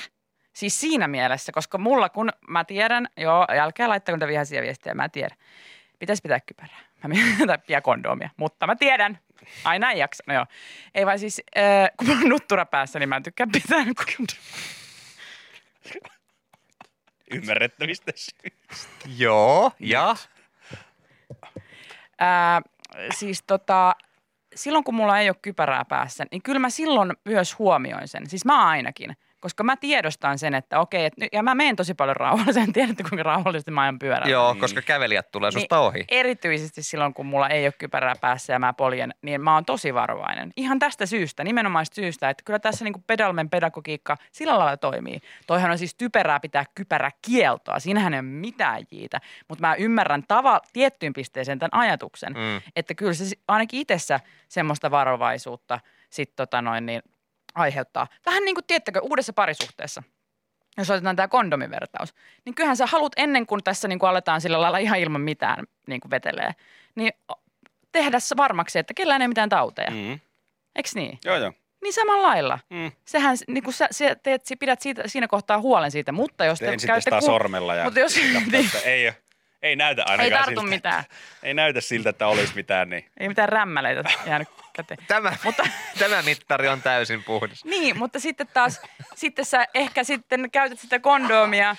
Siis 0.53 0.79
siinä 0.81 1.07
mielessä, 1.07 1.51
koska 1.51 1.77
mulla 1.77 2.09
kun 2.09 2.29
mä 2.47 2.63
tiedän, 2.63 3.07
joo, 3.17 3.45
älkää 3.49 3.89
laittako 3.89 4.15
niitä 4.15 4.27
vihaisia 4.27 4.61
viestejä, 4.61 4.93
mä 4.93 5.09
tiedän. 5.09 5.37
Pitäisi 5.99 6.21
pitää 6.21 6.39
kypärää. 6.39 6.79
Mä 7.03 7.07
mietin, 7.07 7.47
tai 7.67 7.81
kondoomia, 7.81 8.29
mutta 8.37 8.67
mä 8.67 8.75
tiedän. 8.75 9.19
Aina 9.63 9.91
ei 9.91 9.99
jaksa. 9.99 10.23
No 10.27 10.33
joo. 10.33 10.45
Ei 10.95 11.05
vaan 11.05 11.19
siis, 11.19 11.41
äh, 11.57 11.89
kun 11.97 12.07
mulla 12.07 12.21
on 12.21 12.29
nuttura 12.29 12.65
päässä, 12.65 12.99
niin 12.99 13.09
mä 13.09 13.15
en 13.15 13.23
tykkää 13.23 13.47
pitää 13.51 13.77
kondoomia. 13.77 14.41
Ymmärrettävistä 17.31 18.11
syistä. 18.15 19.09
Joo, 19.17 19.71
ja 19.79 20.15
Ää, 22.19 22.61
siis 23.17 23.43
tota, 23.47 23.95
silloin 24.55 24.83
kun 24.83 24.95
mulla 24.95 25.19
ei 25.19 25.29
ole 25.29 25.37
kypärää 25.41 25.85
päässä, 25.85 26.25
niin 26.31 26.41
kyllä 26.41 26.59
mä 26.59 26.69
silloin 26.69 27.13
myös 27.25 27.59
huomioin 27.59 28.07
sen. 28.07 28.29
Siis 28.29 28.45
mä 28.45 28.67
ainakin. 28.67 29.17
Koska 29.41 29.63
mä 29.63 29.75
tiedostan 29.77 30.39
sen, 30.39 30.53
että 30.55 30.79
okei, 30.79 31.05
et, 31.05 31.17
nyt- 31.17 31.29
ja 31.33 31.43
mä 31.43 31.55
menen 31.55 31.75
tosi 31.75 31.93
paljon 31.93 32.15
rauhalliseen, 32.15 32.73
tiedätte 32.73 33.03
kuinka 33.03 33.23
rauhallisesti 33.23 33.71
mä 33.71 33.81
ajan 33.81 33.99
pyörällä. 33.99 34.31
Joo, 34.31 34.53
Niin. 34.53 34.61
koska 34.61 34.81
kävelijät 34.81 35.31
tulee 35.31 35.51
susta 35.51 35.75
Niin, 35.75 35.83
ohi. 35.87 36.05
Erityisesti 36.09 36.83
silloin, 36.83 37.13
kun 37.13 37.25
mulla 37.25 37.49
ei 37.49 37.65
ole 37.65 37.73
kypärää 37.77 38.15
päässä 38.21 38.53
ja 38.53 38.59
mä 38.59 38.73
poljen, 38.73 39.13
niin 39.21 39.41
mä 39.41 39.53
oon 39.53 39.65
tosi 39.65 39.93
varovainen. 39.93 40.51
Ihan 40.55 40.79
tästä 40.79 41.05
syystä, 41.05 41.43
nimenomaista 41.43 41.95
syystä, 41.95 42.29
että 42.29 42.43
kyllä 42.45 42.59
tässä 42.59 42.85
niin 42.85 43.03
pedalmen 43.07 43.49
pedagogiikka 43.49 44.17
sillä 44.31 44.59
lailla 44.59 44.77
toimii. 44.77 45.19
Toihan 45.47 45.71
on 45.71 45.77
siis 45.77 45.95
typerää 45.95 46.39
pitää 46.39 46.65
kypärä 46.75 47.11
kieltoa, 47.21 47.79
siinähän 47.79 48.13
ei 48.13 48.17
ole 48.19 48.27
mitään 48.27 48.83
jiitä. 48.91 49.21
Mutta 49.47 49.67
mä 49.67 49.75
ymmärrän 49.75 50.23
tava, 50.27 50.61
tiettyyn 50.73 51.13
pisteeseen 51.13 51.59
tämän 51.59 51.81
ajatuksen, 51.81 52.33
Mm. 52.33 52.61
että 52.75 52.93
kyllä 52.93 53.13
se 53.13 53.35
ainakin 53.47 53.79
itsessä 53.79 54.19
semmoista 54.47 54.91
varovaisuutta 54.91 55.79
sit 56.09 56.35
tota 56.35 56.61
noin 56.61 56.85
niin 56.85 57.01
aiheuttaa. 57.55 58.07
Vähän 58.25 58.45
niin 58.45 58.55
kuin, 58.55 58.65
tiettäkö, 58.67 58.99
uudessa 59.01 59.33
parisuhteessa 59.33 60.03
jos 60.77 60.89
otetaan 60.89 61.15
tämä 61.15 61.27
kondomivertaus, 61.27 62.13
niin 62.45 62.55
kyllähän 62.55 62.77
sä 62.77 62.85
haluat 62.85 63.13
ennen 63.17 63.45
kuin 63.45 63.63
tässä 63.63 63.87
niin 63.87 63.99
kuin 63.99 64.09
aletaan 64.09 64.41
sillä 64.41 64.61
lailla 64.61 64.77
ihan 64.77 64.99
ilman 64.99 65.21
mitään 65.21 65.65
niin 65.87 66.01
kuin 66.01 66.11
vetelee, 66.11 66.51
niin 66.95 67.13
tehdä 67.91 68.19
se 68.19 68.37
varmaksi, 68.37 68.79
että 68.79 68.93
kellään 68.93 69.21
ei 69.21 69.27
mitään 69.27 69.49
tauteja. 69.49 69.91
Mm. 69.91 70.19
Eikö 70.75 70.89
niin? 70.95 71.19
Joo, 71.25 71.37
joo. 71.37 71.53
Niin 71.83 71.93
samalla 71.93 72.27
lailla. 72.27 72.59
Mm. 72.69 72.91
Sehän, 73.05 73.37
niin 73.47 73.63
kuin 73.63 73.73
sä, 73.73 73.87
sä 73.91 74.15
teet, 74.15 74.45
sä 74.45 74.55
pidät 74.59 74.81
siitä, 74.81 75.03
siinä 75.05 75.27
kohtaa 75.27 75.59
huolen 75.59 75.91
siitä, 75.91 76.11
mutta 76.11 76.45
jos 76.45 76.59
te 76.59 76.65
Tein 76.65 76.79
sitten 76.79 77.01
sitä 77.01 77.19
ku- 77.19 77.25
sormella 77.25 77.75
ja 77.75 77.83
Mutta 77.83 77.99
jos, 77.99 78.15
niin, 78.51 78.69
ei, 78.85 79.13
ei 79.61 79.75
näytä 79.75 80.03
ainakaan 80.05 80.23
ei 80.23 80.31
tartu 80.31 80.61
siltä. 80.61 80.75
mitään. 80.75 81.03
Ei 81.43 81.53
näytä 81.53 81.81
siltä, 81.81 82.09
että 82.09 82.27
olisi 82.27 82.55
mitään. 82.55 82.89
Niin. 82.89 83.05
Ei 83.19 83.27
mitään 83.27 83.49
rämmäleitä 83.49 84.09
jäänyt 84.25 84.49
käteen. 84.73 84.97
Tämä, 85.07 85.33
Mutta, 85.43 85.63
tämä 85.99 86.21
mittari 86.21 86.67
on 86.67 86.81
täysin 86.81 87.23
puhdas. 87.23 87.65
niin, 87.65 87.97
mutta 87.97 88.19
sitten 88.19 88.47
taas, 88.53 88.81
sitten 89.15 89.45
sä 89.45 89.65
ehkä 89.73 90.03
sitten 90.03 90.51
käytät 90.51 90.79
sitä 90.79 90.99
kondomia 90.99 91.75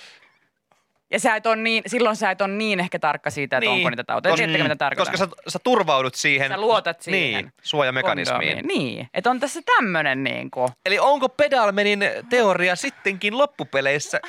ja 1.11 1.21
sä 1.21 1.37
et 1.37 1.47
on 1.47 1.65
niin, 1.65 1.83
silloin 1.87 2.17
sä 2.17 2.31
et 2.31 2.41
ole 2.41 2.49
niin 2.53 2.81
ehkä 2.81 2.99
tarkka 2.99 3.31
siitä, 3.31 3.57
että 3.57 3.71
niin. 3.71 3.77
onko 3.77 3.91
niitä 3.91 4.05
tauteja. 4.05 4.33
Koska- 4.37 4.47
mitä 4.63 4.77
tarkoitan? 4.77 5.13
Koska 5.13 5.27
sä, 5.27 5.43
sä 5.49 5.59
turvaudut 5.65 6.15
siihen. 6.15 6.49
Sä 6.49 6.61
luotat 6.61 7.01
siihen. 7.03 7.45
Niin, 7.45 7.53
suojamekanismiin. 7.63 8.39
Kondomiin. 8.57 8.67
Niin, 8.67 9.09
että 9.15 9.31
on 9.31 9.41
tässä 9.41 9.61
tämmöinen 9.77 10.25
niin 10.25 10.51
kuin, 10.51 10.69
Eli 10.87 10.99
onko 10.99 11.29
Pedalmenin 11.29 12.01
teoria 12.31 12.77
sittenkin 12.77 13.39
loppupeleissä? 13.39 14.21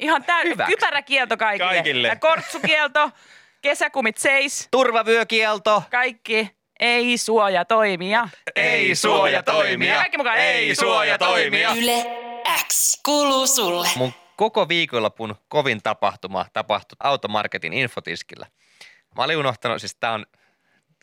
ihan 0.00 0.24
täy- 0.24 0.44
Hyväksi. 0.48 0.72
kypäräkielto 0.74 1.36
kaikille. 1.36 1.72
Kaikille. 1.72 2.08
Ja 2.08 2.16
kortsukielto, 2.16 3.10
kesäkumit 3.62 4.16
seis, 4.18 4.68
Turvavyökielto. 4.70 5.82
kaikki 5.90 6.50
ei 6.80 7.18
suoja 7.18 7.64
toimia. 7.64 8.28
Ei 8.56 8.94
suojatoimia. 8.94 9.94
Kaikki 9.96 10.16
mukaan 10.18 10.38
Ei 10.38 10.74
suojatoimia. 10.74 11.70
Yle 11.74 12.04
X 12.68 13.00
kuuluu 13.04 13.46
sulle. 13.46 13.88
Mun 13.96 14.12
koko 14.36 14.68
viikonlopun 14.68 15.34
kovin 15.48 15.82
tapahtuma 15.82 16.46
tapahtui 16.52 16.96
Automarketin 17.00 17.72
infotiskillä. 17.72 18.46
Mä 19.16 19.24
olin 19.24 19.36
unohtanut, 19.36 19.80
siis 19.80 19.94
tää 19.94 20.12
on, 20.12 20.26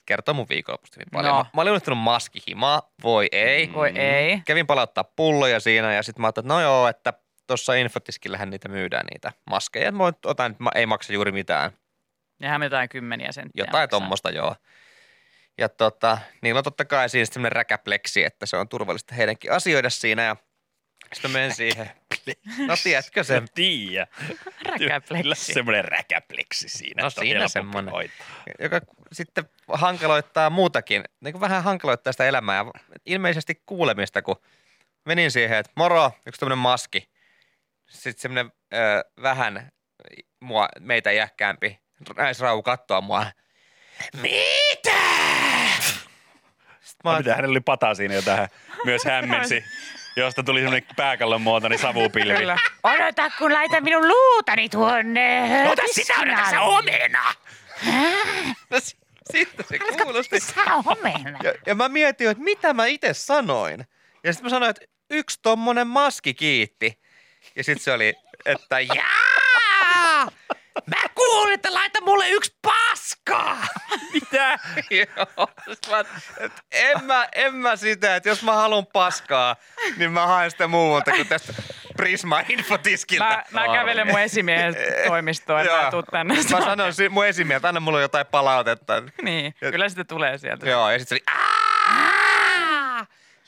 kertoo 0.05 0.33
mun 0.33 0.45
viikonlopusta 0.49 0.99
niin 0.99 1.07
paljon. 1.13 1.33
No. 1.35 1.39
Mä, 1.43 1.49
mä 1.53 1.61
olin 1.61 1.71
unohtanut 1.71 1.99
maskihimaa, 1.99 2.81
voi 3.03 3.27
ei. 3.31 3.73
Voi 3.73 3.89
ei. 3.89 4.41
Kävin 4.45 4.67
palauttaa 4.67 5.03
pulloja 5.03 5.59
siinä 5.59 5.93
ja 5.93 6.03
sitten 6.03 6.21
mä 6.21 6.27
ajattelin, 6.27 6.45
että 6.45 6.53
no 6.53 6.61
joo, 6.61 6.87
että 6.87 7.13
tuossa 7.47 7.73
infotiskillähän 7.73 8.49
niitä 8.49 8.69
myydään 8.69 9.05
niitä 9.13 9.31
maskeja. 9.49 9.91
Mä 9.91 10.03
otan, 10.25 10.51
että 10.51 10.63
mä- 10.63 10.71
ei 10.75 10.85
maksa 10.85 11.13
juuri 11.13 11.31
mitään. 11.31 11.71
Ja 12.39 12.49
hän 12.49 12.63
jotain 12.63 12.89
kymmeniä 12.89 13.31
senttiä. 13.31 13.61
Jotain 13.61 13.73
maksaa. 13.83 13.87
tuommoista, 13.99 14.29
joo. 14.29 14.55
Ja 15.59 15.69
tota, 15.69 16.17
niillä 16.41 16.57
on 16.57 16.63
totta 16.63 16.85
kai 16.85 17.09
siinä 17.09 17.25
semmoinen 17.25 17.51
räkäpleksi, 17.51 18.23
että 18.23 18.45
se 18.45 18.57
on 18.57 18.69
turvallista 18.69 19.15
heidänkin 19.15 19.51
asioida 19.51 19.89
siinä. 19.89 20.23
Ja 20.23 20.35
sitten 21.13 21.31
menen 21.31 21.55
siihen. 21.55 21.91
No 22.67 22.75
tiedätkö 22.83 23.23
sen? 23.23 23.47
Tiiä. 23.55 24.07
Räkäpleksi. 24.65 25.23
Kyllä 25.23 25.35
semmoinen 25.35 25.85
räkäpleksi 25.85 26.69
siinä. 26.69 27.03
No 27.03 27.09
siinä 27.09 27.47
semmoinen. 27.47 27.93
joka 28.59 28.81
sitten 29.11 29.49
hankaloittaa 29.67 30.49
muutakin, 30.49 31.03
niin 31.19 31.31
kuin 31.31 31.41
vähän 31.41 31.63
hankaloittaa 31.63 32.13
sitä 32.13 32.25
elämää 32.25 32.55
ja 32.55 32.71
ilmeisesti 33.05 33.63
kuulemista, 33.65 34.21
kun 34.21 34.41
menin 35.05 35.31
siihen, 35.31 35.57
että 35.57 35.71
moro, 35.75 36.11
yksi 36.25 36.39
tämmöinen 36.39 36.57
maski. 36.57 37.09
Sitten 37.89 38.21
semmoinen 38.21 38.51
ö, 38.73 38.77
vähän 39.21 39.71
mua, 40.39 40.69
meitä 40.79 41.11
iäkkäämpi 41.11 41.79
naisrau 42.17 42.61
kattoa 42.61 43.01
mua. 43.01 43.25
Mitä? 44.21 44.78
Mä, 47.03 47.17
mitä 47.17 47.35
hänellä 47.35 47.53
oli 47.53 47.59
pata 47.59 47.95
siinä 47.95 48.13
jo 48.13 48.21
tähän 48.21 48.47
myös 48.85 49.05
hämmensi, 49.05 49.65
josta 50.15 50.43
tuli 50.43 50.59
semmoinen 50.59 50.89
pääkallon 50.95 51.41
muotoinen 51.41 51.79
savupilvi. 51.79 52.37
Kyllä. 52.37 52.57
Odota, 52.83 53.29
kun 53.37 53.53
laitan 53.53 53.83
minun 53.83 54.07
luutani 54.07 54.69
tuonne. 54.69 55.69
ota 55.71 55.81
sitä, 55.91 56.13
ota 56.21 56.49
se 56.49 56.59
omena! 56.59 57.33
Sitten 59.31 59.65
se 59.69 59.77
kuulosti. 60.03 60.39
Sä 60.39 60.61
omena. 60.85 61.39
Ja, 61.43 61.53
ja 61.65 61.75
mä 61.75 61.89
mietin, 61.89 62.29
että 62.29 62.43
mitä 62.43 62.73
mä 62.73 62.85
itse 62.85 63.13
sanoin. 63.13 63.87
Ja 64.23 64.33
sitten 64.33 64.45
mä 64.45 64.49
sanoin, 64.49 64.69
että 64.69 64.85
yksi 65.09 65.39
tommonen 65.41 65.87
maski 65.87 66.33
kiitti. 66.33 66.99
Ja 67.55 67.63
sitten 67.63 67.83
se 67.83 67.93
oli, 67.93 68.13
että 68.45 68.79
jaa! 68.79 70.31
Mä 70.85 71.09
kuulin, 71.15 71.53
että 71.53 71.73
laita 71.73 72.01
mulle 72.01 72.29
yksi 72.29 72.55
paskaa! 72.61 73.57
Mitä? 74.13 74.59
Joo. 74.89 75.47
Mä, 75.89 76.03
en, 76.71 77.03
mä, 77.03 77.27
en 77.35 77.55
mä 77.55 77.75
sitä, 77.75 78.15
että 78.15 78.29
jos 78.29 78.43
mä 78.43 78.53
haluan 78.53 78.85
paskaa, 78.85 79.55
niin 79.97 80.11
mä 80.11 80.27
haen 80.27 80.51
sitä 80.51 80.67
muualta 80.67 81.11
kuin 81.11 81.27
tästä 81.27 81.53
Prisma 81.97 82.43
infotiskiltä. 82.49 83.43
Mä, 83.51 83.65
mä 83.67 83.73
kävelen 83.73 84.07
mun 84.07 84.19
esimiehen 84.19 84.75
toimistoon, 85.07 85.61
että 85.61 85.81
mä 85.83 85.91
tuun 85.91 86.03
tänne. 86.11 86.35
Mä 86.35 86.61
sanoin 86.61 86.93
si- 86.93 87.09
mun 87.09 87.25
esimieltä, 87.25 87.57
että 87.57 87.67
anna 87.67 87.79
mulle 87.79 88.01
jotain 88.01 88.25
palautetta. 88.25 89.03
Niin, 89.21 89.53
kyllä 89.59 89.89
sitten 89.89 90.07
tulee 90.07 90.37
sieltä. 90.37 90.69
Joo, 90.69 90.91
ja 90.91 90.99
sitten 90.99 91.17
se 91.17 91.23
oli! 91.33 91.58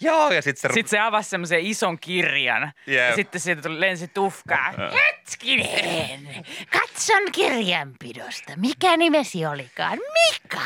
Joo, 0.01 0.31
ja 0.31 0.41
sitten 0.41 0.71
se... 0.71 0.73
Sitten 0.73 0.89
se 0.89 0.99
avasi 0.99 1.29
semmoisen 1.29 1.59
ison 1.59 1.99
kirjan. 1.99 2.71
Jep. 2.87 3.09
Ja 3.09 3.15
sitten 3.15 3.41
siitä 3.41 3.61
tuli 3.61 3.79
lensi 3.79 4.07
tufkaa. 4.07 4.73
Hetkinen. 4.93 6.45
Katson 6.71 7.31
kirjanpidosta. 7.31 8.53
Mikä 8.55 8.97
nimesi 8.97 9.45
olikaan? 9.45 9.97
Mika. 9.97 10.61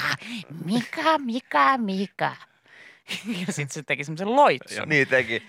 Mika, 0.66 1.18
Mika, 1.18 1.78
Mika. 1.78 2.36
Ja 3.48 3.54
sitten 3.54 3.70
se 3.74 3.84
teki 3.84 4.04
semmoisen 4.04 4.36
loitsun. 4.36 4.90
Niin 4.90 5.08
teki. 5.08 5.44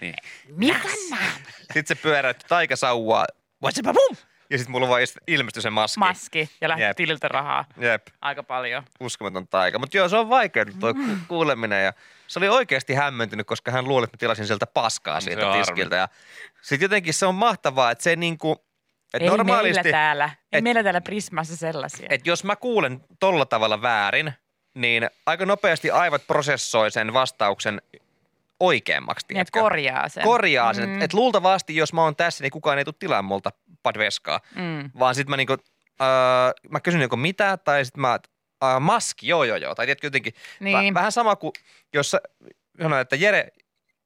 Mikan 0.49 0.91
naama. 1.11 1.27
Sitten 1.59 1.87
se 1.87 1.95
pyöräytti 1.95 2.45
taikasauvaa. 2.49 3.27
What's 3.67 3.93
bum? 3.93 4.17
Ja 4.51 4.59
sitten 4.59 4.73
mulla 4.73 4.89
vaan 4.89 5.01
ilmestyi 5.27 5.63
se 5.63 5.71
maski. 5.71 5.99
Maski 6.01 6.51
ja 6.61 6.69
lähti 6.69 6.83
Jep. 6.83 6.97
tililtä 6.97 7.29
rahaa. 7.29 7.65
Jep, 7.79 8.07
Aika 8.21 8.43
paljon. 8.43 8.83
uskomaton 9.01 9.49
taika. 9.49 9.79
Mutta 9.79 9.97
joo, 9.97 10.09
se 10.09 10.17
on 10.17 10.29
vaikea 10.29 10.65
tuo 10.81 10.95
ku- 10.95 11.01
kuuleminen. 11.29 11.85
Ja 11.85 11.93
se 12.27 12.39
oli 12.39 12.49
oikeasti 12.49 12.95
hämmentynyt, 12.95 13.47
koska 13.47 13.71
hän 13.71 13.85
luuli, 13.89 14.05
että 14.05 14.15
mä 14.17 14.19
tilasin 14.19 14.47
sieltä 14.47 14.67
paskaa 14.67 15.21
siitä 15.21 15.53
tiskiltä. 15.53 15.97
Ja 15.97 16.09
sitten 16.63 16.85
jotenkin 16.85 17.15
se 17.15 17.27
on 17.27 17.35
mahtavaa, 17.35 17.91
että 17.91 18.05
se 18.05 18.17
niinku, 18.17 18.53
että 19.15 19.25
Ei 19.25 19.29
normaalisti, 19.31 19.83
meillä 19.83 19.91
täällä. 19.99 20.31
Ei 20.53 20.59
et- 20.59 20.65
meillä 20.65 20.83
täällä 20.83 21.01
Prismassa 21.01 21.57
sellaisia. 21.57 22.07
että 22.11 22.31
jos 22.31 22.45
mä 22.45 22.57
kuulen 22.57 23.01
tolla 23.21 23.47
tavalla 23.47 23.83
väärin, 23.83 24.33
niin 24.75 25.11
aika 25.27 25.47
nopeasti 25.47 25.91
aivot 25.91 26.27
prosessoi 26.27 26.91
sen 26.91 27.13
vastauksen 27.13 27.83
oikeammaksi. 28.61 29.27
niin, 29.29 29.35
tiedätkö? 29.35 29.61
korjaa 29.61 30.09
sen. 30.09 30.25
korjaa 30.25 30.75
sen. 30.75 30.89
Mm. 30.89 31.03
Että 31.03 31.17
luultavasti, 31.17 31.77
jos 31.77 31.93
mä 31.93 32.03
oon 32.03 32.17
tässä, 32.17 32.45
niin 32.45 32.51
kukaan 32.51 32.79
ei 32.79 32.85
tule 32.85 32.95
tilaa 32.99 33.23
multa 33.23 33.51
padveskaa. 33.83 34.41
Mm. 34.55 34.91
Vaan 34.99 35.15
sitten 35.15 35.31
mä 35.31 35.37
niinku, 35.37 35.53
äh, 35.53 36.55
mä 36.71 36.81
kysyn 36.81 37.01
joko 37.01 37.17
mitä, 37.17 37.57
tai 37.57 37.85
sitten 37.85 38.01
mä, 38.01 38.19
äh, 38.65 38.81
maski, 38.81 39.29
joo 39.29 39.45
joo 39.45 39.57
joo. 39.57 39.75
Tai 39.75 39.87
tiedätkö 39.87 40.07
jotenkin, 40.07 40.33
Niin. 40.61 40.95
Vä, 40.95 41.01
vähän 41.01 41.13
sama 41.13 41.37
kuin, 41.37 41.53
jos 41.95 42.11
sä 42.11 42.21
sanoit, 42.83 43.01
että 43.01 43.17
Jere, 43.17 43.49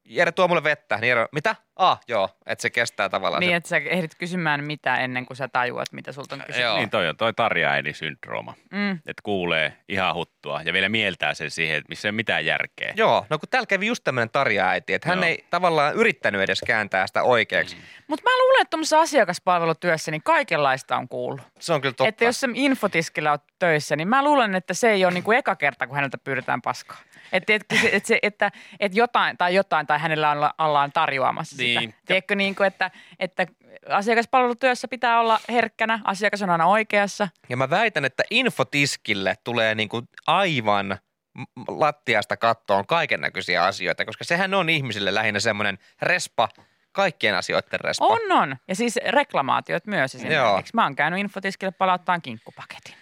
Jere 0.05 0.33
tuo 0.33 0.49
mulle 0.49 0.65
vettä, 0.65 0.97
niin 0.97 1.09
Jere, 1.09 1.27
mitä? 1.33 1.57
Ah, 1.77 2.01
joo, 2.09 2.29
että 2.47 2.63
se 2.63 2.71
kestää 2.71 3.09
tavallaan. 3.09 3.41
Niin, 3.41 3.51
se, 3.51 3.57
että 3.57 3.69
sä 3.69 3.77
ehdit 3.77 4.15
kysymään 4.15 4.65
mitä 4.65 4.97
ennen 4.97 5.27
kuin 5.27 5.37
sä 5.37 5.49
tajuat, 5.49 5.93
mitä 5.93 6.13
sulta 6.13 6.35
on 6.35 6.41
kysytty. 6.41 6.63
Joo. 6.63 6.77
Niin 6.77 6.91
toi 6.91 7.09
on 7.09 7.17
toi 7.17 7.33
tarjaäidi-syndrooma. 7.33 8.55
Mm. 8.71 8.91
Että 8.91 9.23
kuulee 9.23 9.77
ihan 9.89 10.15
huttua 10.15 10.63
ja 10.65 10.73
vielä 10.73 10.89
mieltää 10.89 11.35
sen 11.35 11.51
siihen, 11.51 11.77
että 11.77 11.89
missä 11.89 12.09
ei 12.09 12.11
ole 12.11 12.17
mitään 12.17 12.47
järkeä. 12.47 12.93
Joo, 12.97 13.27
no 13.31 13.39
kun 13.39 13.49
täällä 13.49 13.67
kävi 13.67 13.87
just 13.87 14.05
tämmöinen 14.05 14.31
tarjaäiti, 14.31 14.95
että 14.95 15.09
hän 15.09 15.19
Joo. 15.19 15.27
ei 15.27 15.45
tavallaan 15.51 15.95
yrittänyt 15.95 16.41
edes 16.41 16.61
kääntää 16.67 17.07
sitä 17.07 17.23
oikeaksi. 17.23 17.77
Mm. 17.77 17.83
Mutta 18.09 18.31
mä 18.31 18.39
luulen, 18.39 18.63
että 18.63 18.71
tuommoisessa 18.71 19.01
asiakaspalvelutyössä 19.01 20.11
niin 20.11 20.23
kaikenlaista 20.23 20.97
on 20.97 21.09
kuullut. 21.09 21.41
Se 21.59 21.73
on 21.73 21.81
kyllä 21.81 21.95
totta. 21.95 22.09
Että 22.09 22.25
jos 22.25 22.41
se 22.41 22.49
infotiskillä 22.55 23.33
on 23.33 23.39
töissä, 23.59 23.97
niin 23.97 24.09
mä 24.09 24.25
luulen, 24.25 24.55
että 24.55 24.75
se 24.75 24.91
ei 24.91 25.05
ole 25.05 25.15
niinku 25.15 25.33
eka 25.33 25.57
kerta, 25.57 25.87
kun 25.87 25.97
häneltä 25.97 26.19
pyydetään 26.19 26.63
paskaa. 26.63 26.97
Että 27.33 27.53
et, 27.53 27.63
et, 27.73 27.95
et, 27.95 28.07
se- 28.07 28.19
että 28.23 28.51
et 28.81 28.95
jotain 28.95 29.37
tai 29.37 29.55
jotain 29.55 29.87
tai 29.87 29.99
hänellä 29.99 30.31
on, 30.31 30.51
ollaan 30.59 30.93
tarjoamassa 30.93 31.57
sitä. 31.57 31.81
Niin. 31.81 31.95
Tiedätkö, 32.07 32.35
niin 32.35 32.55
kuin, 32.55 32.67
että, 32.67 32.91
että 33.19 33.47
asiakaspalvelutyössä 33.89 34.89
pitää 34.89 35.21
olla 35.21 35.41
herkkänä, 35.49 36.01
asiakas 36.05 36.43
on 36.43 36.51
aina 36.51 36.67
oikeassa. 36.67 37.29
Ja 37.49 37.57
mä 37.57 37.71
väitän, 37.71 38.05
että 38.05 38.23
infotiskille 38.31 39.35
tulee 39.45 39.75
niinku 39.75 40.03
aivan 40.27 40.99
m- 41.35 41.43
lattiasta 41.69 42.37
kattoon 42.37 42.87
kaiken 42.87 43.21
näköisiä 43.21 43.65
asioita, 43.65 44.05
koska 44.05 44.25
sehän 44.25 44.55
on 44.55 44.69
ihmisille 44.69 45.15
lähinnä 45.15 45.41
semmoinen 45.41 45.79
respa 46.03 46.49
kaikkien 46.93 47.35
asioiden 47.35 47.81
respo. 47.81 48.07
On, 48.09 48.33
on. 48.33 48.57
Ja 48.69 48.75
siis 48.75 48.99
reklamaatiot 49.09 49.87
myös 49.87 50.15
esimerkiksi. 50.15 50.75
Mä 50.75 50.83
oon 50.83 50.97
käynyt 50.97 51.21
infotiskille 51.21 51.73
palauttaan 51.73 52.23
kinkkupaketin, 52.23 52.95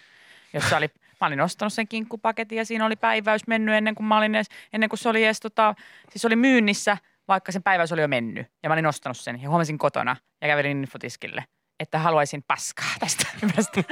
jossa 0.53 0.77
oli, 0.77 0.89
mä 1.21 1.27
olin 1.27 1.41
ostanut 1.41 1.73
sen 1.73 1.87
kinkkupaketin 1.87 2.57
ja 2.57 2.65
siinä 2.65 2.85
oli 2.85 2.95
päiväys 2.95 3.47
mennyt 3.47 3.75
ennen 3.75 3.95
kuin 3.95 4.07
mä 4.07 4.17
olin 4.17 4.35
edes, 4.35 4.47
ennen 4.73 4.89
kuin 4.89 4.99
se 4.99 5.09
oli 5.09 5.23
edes 5.23 5.39
tota, 5.39 5.75
siis 6.09 6.25
oli 6.25 6.35
myynnissä, 6.35 6.97
vaikka 7.27 7.51
sen 7.51 7.63
päiväys 7.63 7.91
oli 7.91 8.01
jo 8.01 8.07
mennyt. 8.07 8.47
Ja 8.63 8.69
mä 8.69 8.73
olin 8.73 8.85
ostanut 8.85 9.17
sen 9.17 9.41
ja 9.41 9.49
huomasin 9.49 9.77
kotona 9.77 10.15
ja 10.41 10.47
kävelin 10.47 10.71
infotiskille, 10.71 11.43
että 11.79 11.99
haluaisin 11.99 12.43
paskaa 12.43 12.89
tästä 12.99 13.27
hyvästä. 13.41 13.83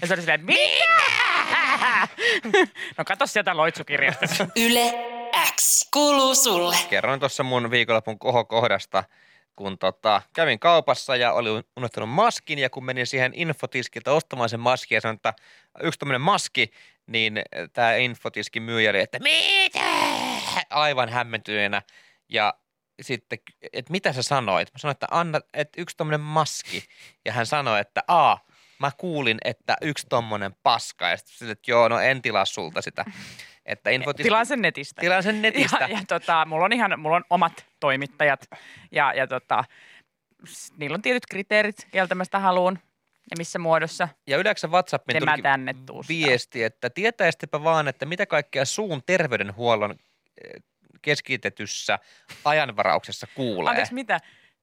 Ja 0.00 0.06
se 0.06 0.14
oli 0.14 0.20
silleen, 0.22 0.40
että 0.40 0.52
mitä? 0.52 1.02
No 2.98 3.04
kato 3.04 3.26
sieltä 3.26 3.56
loitsukirjasta. 3.56 4.26
Yle 4.66 4.94
X 5.56 5.88
kuuluu 5.92 6.34
sulle. 6.34 6.76
Kerroin 6.90 7.20
tuossa 7.20 7.42
mun 7.42 7.70
viikonlopun 7.70 8.18
kohokohdasta, 8.18 9.04
kun 9.56 9.78
tota, 9.78 10.22
kävin 10.34 10.58
kaupassa 10.58 11.16
ja 11.16 11.32
olin 11.32 11.64
unohtanut 11.76 12.10
maskin 12.10 12.58
ja 12.58 12.70
kun 12.70 12.84
menin 12.84 13.06
siihen 13.06 13.32
infotiskiltä 13.34 14.12
ostamaan 14.12 14.48
sen 14.48 14.60
maskin 14.60 14.96
ja 14.96 15.00
sanoin, 15.00 15.16
että 15.16 15.34
yksi 15.82 15.98
tämmöinen 15.98 16.20
maski, 16.20 16.70
niin 17.06 17.42
tämä 17.72 17.94
infotiskin 17.94 18.62
myyjä 18.62 18.90
oli, 18.90 19.00
että 19.00 19.18
mitä? 19.18 19.80
Aivan 20.70 21.08
hämmentyneenä 21.08 21.82
ja 22.28 22.54
sitten, 23.02 23.38
että 23.72 23.92
mitä 23.92 24.12
sä 24.12 24.22
sanoit? 24.22 24.72
Mä 24.72 24.78
sanoin, 24.78 24.92
että 24.92 25.06
anna, 25.10 25.40
että 25.54 25.80
yksi 25.80 25.96
tommonen 25.96 26.20
maski. 26.20 26.84
Ja 27.24 27.32
hän 27.32 27.46
sanoi, 27.46 27.80
että 27.80 28.04
a, 28.08 28.36
mä 28.78 28.90
kuulin, 28.98 29.38
että 29.44 29.76
yksi 29.82 30.06
tommonen 30.08 30.54
paska. 30.62 31.08
Ja 31.08 31.16
sitten 31.16 31.50
että 31.50 31.70
joo, 31.70 31.88
no 31.88 32.00
en 32.00 32.22
tilaa 32.22 32.44
sulta 32.44 32.82
sitä. 32.82 33.04
Että 33.66 33.90
infotiski... 33.90 34.22
Tilaan 34.22 34.46
sen 34.46 34.62
netistä. 34.62 35.00
Tilaan 35.00 35.22
sen 35.22 35.42
netistä. 35.42 35.76
Ja, 35.80 35.88
ja 35.88 36.00
tota, 36.08 36.44
mulla 36.44 36.64
on 36.64 36.72
ihan, 36.72 37.00
mulla 37.00 37.16
on 37.16 37.24
omat 37.30 37.66
toimittajat 37.80 38.50
ja, 38.92 39.12
ja 39.12 39.26
tota, 39.26 39.64
niillä 40.76 40.94
on 40.94 41.02
tietyt 41.02 41.26
kriteerit, 41.30 41.88
keltä 41.90 42.14
mä 42.14 42.24
sitä 42.24 42.38
haluan 42.38 42.78
ja 43.30 43.36
missä 43.38 43.58
muodossa. 43.58 44.08
Ja 44.26 44.36
yleensä 44.36 44.68
WhatsAppiin 44.68 45.16
En 45.16 45.24
mä 45.24 45.30
tulikin 45.30 45.42
tänne 45.42 45.74
viesti, 46.08 46.64
että 46.64 46.90
tietäisitpä 46.90 47.64
vaan, 47.64 47.88
että 47.88 48.06
mitä 48.06 48.26
kaikkea 48.26 48.64
suun 48.64 49.02
terveydenhuollon 49.06 49.90
eh, 49.90 50.62
keskitetyssä 51.02 51.98
ajanvarauksessa 52.44 53.26
kuulee. 53.34 53.70
Anteeksi, 53.70 53.94
mitä? 53.94 54.20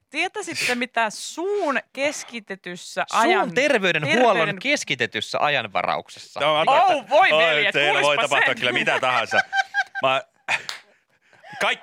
Tietäisitte, 0.10 0.76
mitä 0.76 1.10
suun 1.10 1.80
keskitetyssä 1.94 3.06
Suun 3.12 3.22
ajan... 3.24 3.54
terveydenhuollon 3.54 4.48
terveyden- 4.48 4.60
keskitetyssä 4.60 5.38
ajanvarauksessa. 5.42 6.40
Oh, 6.40 7.10
voi 7.10 7.32
Oi, 7.32 7.44
veljet, 7.44 7.74
teillä 7.74 8.02
voi 8.02 8.16
tapahtua 8.18 8.46
sen. 8.48 8.56
kyllä 8.60 8.72
mitä 8.72 9.00
tahansa. 9.00 9.40
Mä, 10.02 10.22
kaik, 11.62 11.80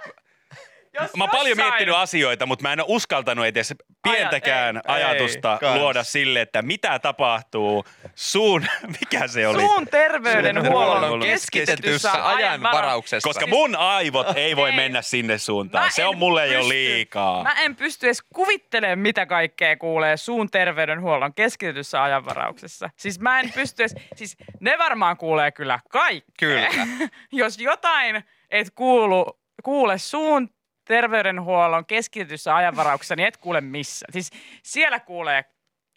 Jos 1.01 1.17
mä 1.17 1.25
oon 1.25 1.31
paljon 1.31 1.57
miettinyt 1.57 1.95
asioita, 1.95 2.47
mutta 2.47 2.63
mä 2.63 2.73
en 2.73 2.81
ole 2.81 2.87
uskaltanut 2.91 3.47
edes 3.47 3.75
pientäkään 4.13 4.77
ei, 4.77 4.83
ajatusta 4.95 5.53
ei, 5.53 5.59
kans. 5.59 5.81
luoda 5.81 6.05
sille, 6.05 6.41
että 6.41 6.63
mitä 6.63 6.99
tapahtuu 6.99 7.85
suun, 8.15 8.67
mikä 9.01 9.27
se 9.29 9.49
oli? 9.49 9.61
Suun 9.61 9.87
terveydenhuollon 9.89 11.01
terveydenhuollon 11.01 11.21
keskitetyssä 11.21 12.29
ajanvarauksessa. 12.29 13.29
Koska 13.29 13.47
mun 13.47 13.77
aivot 13.77 14.27
ei 14.37 14.57
voi 14.57 14.71
Ei. 14.71 14.77
mennä 14.77 15.03
sinne 15.03 15.39
suuntaan. 15.39 15.85
Mä 15.85 15.91
Se 15.91 16.07
on 16.07 16.19
mulle 16.19 16.47
jo 16.47 16.59
pysty- 16.59 16.69
liikaa. 16.69 17.43
Mä 17.43 17.53
en 17.53 17.77
pysty 17.77 18.07
edes 18.07 18.23
kuvittelemaan, 18.35 18.99
mitä 18.99 19.27
kaikkea 19.27 19.77
kuulee 19.77 20.17
suun 20.17 20.51
terveydenhuollon 20.51 21.35
keskitetyssä 21.35 22.03
ajanvarauksessa. 22.03 22.91
Siis 22.97 23.21
mä 23.21 23.41
en 23.41 23.53
pysty 23.53 23.83
edes, 23.83 23.95
siis 24.15 24.37
ne 24.61 24.79
varmaan 24.79 25.17
kuulee 25.17 25.53
kyllä 25.53 25.81
kaikki. 25.91 26.33
Kyllä. 26.39 26.69
Jos 27.33 27.59
jotain 27.59 28.25
et 28.51 28.69
kuulu, 28.75 29.41
kuule 29.63 29.99
suun 29.99 30.51
terveydenhuollon 30.87 31.87
keskitetyssä 31.87 32.57
ajanvarauksessa, 32.57 33.17
niin 33.17 33.27
et 33.29 33.37
kuule 33.37 33.61
missä. 33.61 34.07
Siis 34.13 34.31
siellä 34.63 35.01
kuulee, 35.01 35.45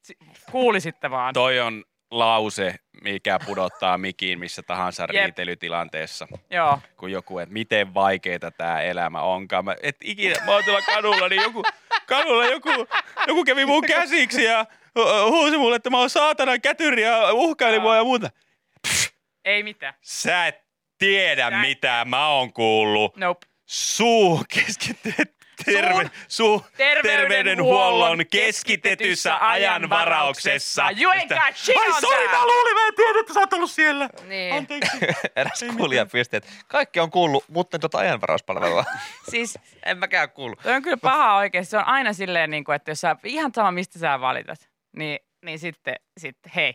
si- 0.03 0.17
kuulisitte 0.51 1.09
vaan. 1.11 1.33
Toi 1.33 1.59
on 1.59 1.83
lause, 2.11 2.75
mikä 3.03 3.39
pudottaa 3.45 3.97
mikin 3.97 4.39
missä 4.39 4.63
tahansa 4.63 5.03
Jep. 5.03 5.23
riitelytilanteessa. 5.25 6.27
Joo. 6.49 6.79
kun 6.97 7.11
joku, 7.11 7.39
että 7.39 7.53
miten 7.53 7.93
vaikeeta 7.93 8.51
tämä 8.51 8.81
elämä 8.81 9.21
onkaan. 9.21 9.65
Mä, 9.65 9.75
et 9.83 9.97
ikinä, 10.03 10.35
mä 10.45 10.51
oon 10.51 10.63
tuolla 10.63 10.81
kadulla, 10.81 11.29
niin 11.29 11.41
joku, 11.41 11.63
kadulla 12.05 12.45
joku, 12.45 12.69
joku 13.27 13.43
kävi 13.43 13.65
mun 13.65 13.83
käsiksi 13.95 14.43
ja 14.43 14.65
hu- 14.99 15.29
huusi 15.31 15.57
mulle, 15.57 15.75
että 15.75 15.89
mä 15.89 15.97
oon 15.97 16.09
saatana 16.09 16.59
kätyri 16.59 17.01
ja 17.01 17.33
uhkaili 17.33 17.79
mua 17.79 17.95
ja 17.95 18.03
muuta. 18.03 18.29
Ei 19.45 19.63
mitään. 19.63 19.93
Sä 20.01 20.47
et 20.47 20.61
tiedä, 20.97 21.49
Sä 21.49 21.57
mitä 21.57 22.05
mä 22.05 22.27
oon 22.27 22.53
kuullut. 22.53 23.17
Nope. 23.17 23.47
Suu 23.69 24.43
keskittynyt. 24.53 25.35
Terve, 25.65 26.09
suu 26.27 26.65
terveydenhuollon 26.77 28.19
keskitetyssä 28.31 29.49
ajanvarauksessa. 29.49 30.83
You 31.01 31.11
ain't 31.11 31.27
got 31.27 31.57
shit 31.57 31.77
Ai 31.77 31.87
on 31.87 32.01
sori, 32.01 32.27
mä 32.27 32.45
luulin, 32.45 32.73
mä 32.73 32.87
en 32.87 32.95
tiedä, 32.95 33.19
että 33.19 33.33
sä 33.33 33.39
oot 33.39 33.53
ollut 33.53 33.71
siellä. 33.71 34.09
Niin. 34.27 34.53
Anteeksi. 34.53 34.97
Eräs 35.35 35.65
kuulija 35.77 36.05
pisti, 36.05 36.37
että 36.37 36.49
kaikki 36.67 36.99
on 36.99 37.11
kuullut, 37.11 37.43
mutta 37.47 37.77
en 37.77 37.81
tuota 37.81 37.97
ajanvarauspalvelua. 37.97 38.85
Siis 39.31 39.59
en 39.85 39.97
mäkään 39.97 40.31
kuullut. 40.31 40.59
Toi 40.59 40.73
on 40.73 40.81
kyllä 40.81 40.97
paha 40.97 41.35
oikeasti. 41.35 41.71
Se 41.71 41.77
on 41.77 41.87
aina 41.87 42.13
silleen, 42.13 42.49
niin 42.49 42.63
kuin, 42.63 42.75
että 42.75 42.91
jos 42.91 43.01
sä, 43.01 43.15
ihan 43.23 43.51
sama 43.55 43.71
mistä 43.71 43.99
sä 43.99 44.21
valitat, 44.21 44.69
niin, 44.95 45.19
niin 45.45 45.59
sitten, 45.59 45.95
sitten 46.17 46.51
hei, 46.55 46.73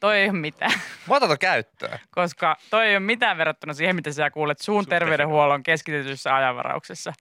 toi 0.00 0.18
ei 0.18 0.28
ole 0.28 0.38
mitään. 0.38 0.72
Mä 1.08 1.16
otan 1.16 1.38
käyttöön. 1.38 1.98
Koska 2.10 2.56
toi 2.70 2.86
ei 2.86 2.94
ole 2.94 3.00
mitään 3.00 3.38
verrattuna 3.38 3.74
siihen, 3.74 3.96
mitä 3.96 4.12
sä 4.12 4.30
kuulet 4.30 4.58
suun 4.58 4.86
terveydenhuollon 4.86 5.62
keskitetyssä 5.62 6.36
ajanvarauksessa. 6.36 7.12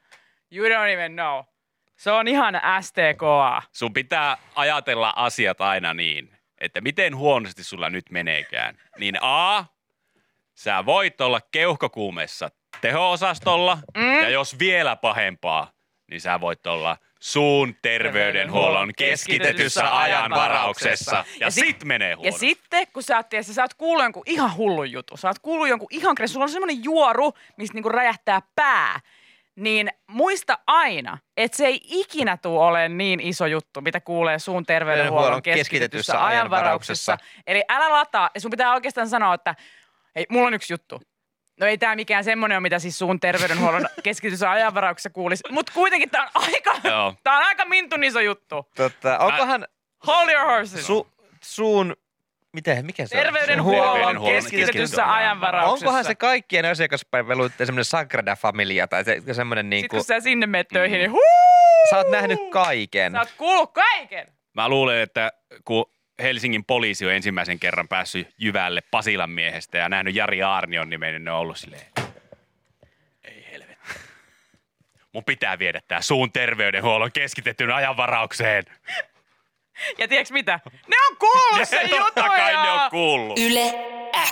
You 0.52 0.66
don't 0.66 0.94
even 0.94 1.14
know. 1.14 1.44
Se 1.98 2.12
on 2.12 2.28
ihan 2.28 2.62
STKA. 2.82 3.62
Sun 3.72 3.94
pitää 3.94 4.38
ajatella 4.56 5.14
asiat 5.16 5.62
aina 5.62 5.94
niin, 5.94 6.38
että 6.58 6.82
miten 6.82 7.16
huonosti 7.16 7.64
sulla 7.64 7.90
nyt 7.90 8.10
meneekään. 8.10 8.78
Niin 8.98 9.18
A, 9.22 9.66
sä 10.54 10.86
voit 10.86 11.22
olla 11.22 11.42
keuhkokuumessa 11.52 12.50
teho-osastolla, 12.82 13.78
mm. 13.98 14.22
ja 14.22 14.30
jos 14.30 14.60
vielä 14.60 14.96
pahempaa, 14.96 15.72
niin 16.10 16.22
sä 16.22 16.42
voit 16.42 16.68
olla 16.68 16.98
suun 17.20 17.76
terveydenhuollon 17.82 18.92
keskitetyssä 18.98 20.00
ajanvarauksessa. 20.00 21.16
Ja, 21.16 21.24
Ja 21.40 21.46
ja 21.46 21.52
sit- 21.52 21.66
sit 21.66 21.84
menee 21.84 22.10
Ja 22.10 22.16
huonosti. 22.16 22.40
sitten, 22.40 22.88
kun 22.94 23.04
sä 23.04 23.18
oot, 23.18 23.30
tiedätkö, 23.30 23.54
sä 23.54 23.62
oot 23.62 23.74
kuullut 23.74 24.04
jonkun 24.04 24.24
ihan 24.26 24.56
hullun 24.56 24.92
jutun, 24.92 25.18
sä 25.18 25.28
oot 25.28 25.40
kuullut 25.40 25.68
jonkun 25.70 25.88
ihan 25.92 26.16
kres, 26.16 26.34
sulla 26.34 26.44
on 26.44 26.50
semmoinen 26.50 26.84
juoru, 26.84 27.34
mistä 27.58 27.74
niinku 27.74 27.90
räjähtää 27.90 28.42
pää, 28.56 29.00
niin 29.56 29.90
muista 30.08 30.58
aina, 30.68 31.18
että 31.38 31.58
se 31.58 31.66
ei 31.66 31.80
ikinä 31.84 32.38
tule 32.38 32.60
olemaan 32.60 32.98
niin 32.98 33.20
iso 33.20 33.46
juttu, 33.46 33.82
mitä 33.82 34.00
kuulee 34.00 34.40
suun 34.40 34.66
terveydenhuollon 34.66 35.42
keskitetyssä 35.42 36.26
ajanvarauksessa. 36.26 37.18
Eli 37.48 37.64
älä 37.70 37.90
lataa, 37.92 38.30
ja 38.36 38.42
sun 38.42 38.52
pitää 38.52 38.74
oikeastaan 38.74 39.10
sanoa, 39.10 39.34
että 39.34 39.56
hei, 40.16 40.26
mulla 40.30 40.48
on 40.48 40.54
yksi 40.54 40.74
juttu. 40.74 41.02
No 41.60 41.68
ei 41.68 41.78
tämä 41.78 41.96
mikään 41.96 42.24
semmoinen 42.24 42.56
ole, 42.56 42.62
mitä 42.62 42.80
siis 42.80 43.00
suun 43.00 43.20
terveydenhuollon 43.20 43.88
keskityssä 44.04 44.52
ajanvarauksessa 44.52 45.10
kuulisi. 45.10 45.44
Mutta 45.52 45.72
kuitenkin 45.76 46.10
tämä 46.10 46.24
on 46.36 46.44
aika, 46.54 46.76
Joo. 46.84 47.14
tää 47.24 47.38
on 47.38 47.44
aika 47.44 47.66
mintun 47.66 48.04
iso 48.04 48.20
juttu. 48.20 48.68
Tota, 48.76 49.18
onkohan 49.18 49.68
Hold 50.08 50.30
your 50.30 50.46
horses. 50.52 50.88
su, 50.88 51.08
suun, 51.44 51.96
miten, 52.54 52.86
mikä 52.86 53.08
se 53.08 53.18
on? 53.18 53.24
Terveydenhuollon 53.24 53.84
Terveydenhuollon 53.94 54.34
keskitetyssä 54.36 54.72
keskityssä 54.72 55.14
ajanvarauksessa. 55.14 55.86
Onkohan 55.86 56.06
se 56.06 56.16
kaikkien 56.16 56.66
asiakaspalveluiden 56.66 57.68
semmoinen 57.68 57.86
Sagrada 57.86 58.36
Familia 58.36 58.88
tai 58.88 59.04
se, 59.04 59.22
semmoinen 59.34 59.64
Sitten 59.66 59.70
niinku, 59.70 59.96
kun 59.96 60.04
sä 60.06 60.20
sinne 60.20 60.48
menet 60.48 60.68
töihin, 60.68 60.98
niin 61.00 61.12
huu, 61.12 61.22
sä 61.90 61.98
oot 61.98 62.10
nähnyt 62.12 62.40
kaiken. 62.52 63.12
sä 63.12 63.20
oot 63.20 63.34
kuullut 63.38 63.72
kaiken. 63.74 64.28
Mä 64.54 64.70
luulen, 64.70 65.02
että 65.02 65.32
kun 65.66 65.86
Helsingin 66.22 66.66
poliisi 66.66 67.06
on 67.06 67.14
ensimmäisen 67.14 67.60
kerran 67.60 67.88
päässyt 67.88 68.28
Jyvälle 68.38 68.82
Pasilan 68.92 69.30
miehestä 69.30 69.78
ja 69.78 69.90
nähnyt 69.90 70.16
Jari 70.16 70.44
Aarnion 70.44 70.90
nimen, 70.90 71.14
niin 71.14 71.24
ne 71.24 71.32
on 71.32 71.40
ollut 71.40 71.58
silleen, 71.58 71.86
ei 73.24 73.48
helvetti. 73.52 74.00
Mun 75.14 75.24
pitää 75.24 75.60
viedä 75.60 75.82
tää 75.88 76.02
suun 76.02 76.32
terveydenhuollon 76.32 77.12
keskitetyn 77.12 77.72
ajanvaraukseen. 77.72 78.64
Ja 79.98 80.08
tiedätkö 80.08 80.34
mitä? 80.34 80.60
Ne 80.88 80.96
on 81.10 81.18
kuullut 81.18 81.70
sen 81.70 81.90
Totta 81.90 82.24
kai 82.24 82.54
ne 82.54 82.70
on 82.70 82.90
kuullut. 82.90 83.40
Yle 83.40 83.74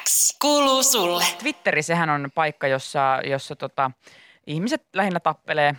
X 0.03 0.37
kuuluu 0.41 0.83
sulle. 0.83 1.23
Twitteri, 1.39 1.83
sehän 1.83 2.09
on 2.09 2.29
paikka, 2.35 2.67
jossa, 2.67 3.19
jossa 3.23 3.55
tota, 3.55 3.91
ihmiset 4.47 4.83
lähinnä 4.93 5.19
tappelee 5.19 5.75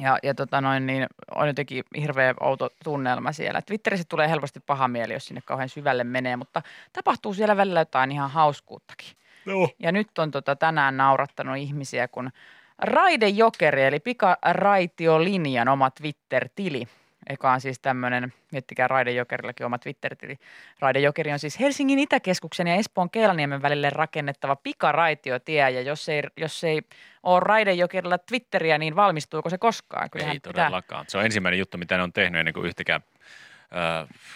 ja, 0.00 0.18
ja 0.22 0.34
tota 0.34 0.60
noin, 0.60 0.86
niin 0.86 1.06
on 1.34 1.46
jotenkin 1.46 1.84
hirveä 2.00 2.34
outo 2.40 2.70
tunnelma 2.84 3.32
siellä. 3.32 3.62
Twitterissä 3.62 4.06
tulee 4.08 4.30
helposti 4.30 4.60
paha 4.60 4.88
mieli, 4.88 5.12
jos 5.12 5.26
sinne 5.26 5.40
kauhean 5.44 5.68
syvälle 5.68 6.04
menee, 6.04 6.36
mutta 6.36 6.62
tapahtuu 6.92 7.34
siellä 7.34 7.56
välillä 7.56 7.80
jotain 7.80 8.12
ihan 8.12 8.30
hauskuuttakin. 8.30 9.16
No. 9.46 9.68
Ja 9.78 9.92
nyt 9.92 10.18
on 10.18 10.30
tota 10.30 10.56
tänään 10.56 10.96
naurattanut 10.96 11.56
ihmisiä, 11.56 12.08
kun 12.08 12.30
Raide 12.78 13.28
Jokeri, 13.28 13.82
eli 13.82 14.00
pikaraitiolinjan 14.00 15.68
oma 15.68 15.90
Twitter-tili, 15.90 16.88
joka 17.30 17.52
on 17.52 17.60
siis 17.60 17.78
tämmöinen, 17.78 18.32
miettikää 18.52 18.88
Raidejokerillakin 18.88 19.66
oma 19.66 19.78
Twitter-tili. 19.78 20.38
Raidejokeri 20.80 21.32
on 21.32 21.38
siis 21.38 21.60
Helsingin 21.60 21.98
Itäkeskuksen 21.98 22.66
ja 22.66 22.74
Espoon 22.74 23.10
Keelaniemen 23.10 23.62
välille 23.62 23.90
rakennettava 23.90 24.56
pikaraitiotie, 24.56 25.70
ja 25.70 25.80
jos 25.80 26.08
ei, 26.08 26.22
jos 26.36 26.64
ei 26.64 26.82
ole 27.22 27.40
Raidejokerilla 27.40 28.18
Twitteriä, 28.18 28.78
niin 28.78 28.96
valmistuuko 28.96 29.50
se 29.50 29.58
koskaan? 29.58 30.10
Kyllähän 30.10 30.32
Ei 30.32 30.40
todellakaan. 30.40 31.04
Se 31.08 31.18
on 31.18 31.24
ensimmäinen 31.24 31.58
juttu, 31.58 31.78
mitä 31.78 31.96
ne 31.96 32.02
on 32.02 32.12
tehnyt 32.12 32.38
ennen 32.38 32.54
kuin 32.54 32.66
yhtäkään 32.66 33.00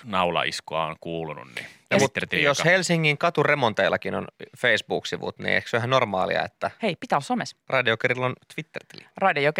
naulaiskua 0.05 0.87
on 0.87 0.96
kuulunut. 1.01 1.49
Niin 1.55 1.66
Ja 1.90 1.99
Twitter-tili, 1.99 2.42
jos 2.42 2.64
Helsingin 2.64 3.18
katuremonteillakin 3.18 4.14
on 4.14 4.29
Facebook-sivut, 4.59 5.38
niin 5.38 5.55
eikö 5.55 5.68
se 5.68 5.77
ole 5.77 5.81
ihan 5.81 5.90
normaalia, 5.90 6.44
että 6.44 6.70
Hei, 6.83 6.96
pitää 6.96 7.16
olla 7.16 7.25
somessa. 7.25 7.57
Radiokerilla 7.68 8.27
on 8.27 8.35
Twitter-tili? 8.55 9.07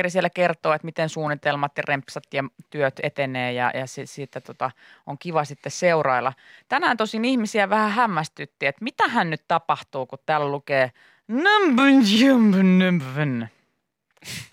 Siellä 0.09 0.31
kertoo, 0.31 0.73
että 0.73 0.85
miten 0.85 1.09
suunnitelmat 1.09 1.73
ja 1.77 1.83
rempsat 1.89 2.25
ja 2.35 2.45
työt 2.71 3.01
etenee 3.03 3.53
ja, 3.53 3.71
ja 3.75 3.87
si, 3.87 4.07
siitä 4.07 4.41
tota, 4.41 4.71
on 5.07 5.19
kiva 5.19 5.45
sitten 5.45 5.73
seurailla. 5.73 6.33
Tänään 6.69 6.97
tosin 6.97 7.25
ihmisiä 7.25 7.71
vähän 7.71 7.91
hämmästytti, 7.91 8.67
että 8.67 8.85
mitähän 8.85 9.31
nyt 9.31 9.43
tapahtuu, 9.49 10.07
kun 10.07 10.19
täällä 10.27 10.51
lukee 10.51 10.91
"Numbun 11.29 12.21
jumbun 12.21 12.79
numbun". 12.79 13.49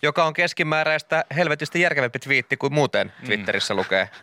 Joka 0.02 0.24
on 0.24 0.34
keskimääräistä 0.34 1.26
helvetistä 1.36 1.78
järkevämpi 1.78 2.20
twiitti 2.20 2.58
kuin 2.58 2.74
muuten 2.74 3.14
Twitterissä 3.26 3.74
lukee. 3.74 4.10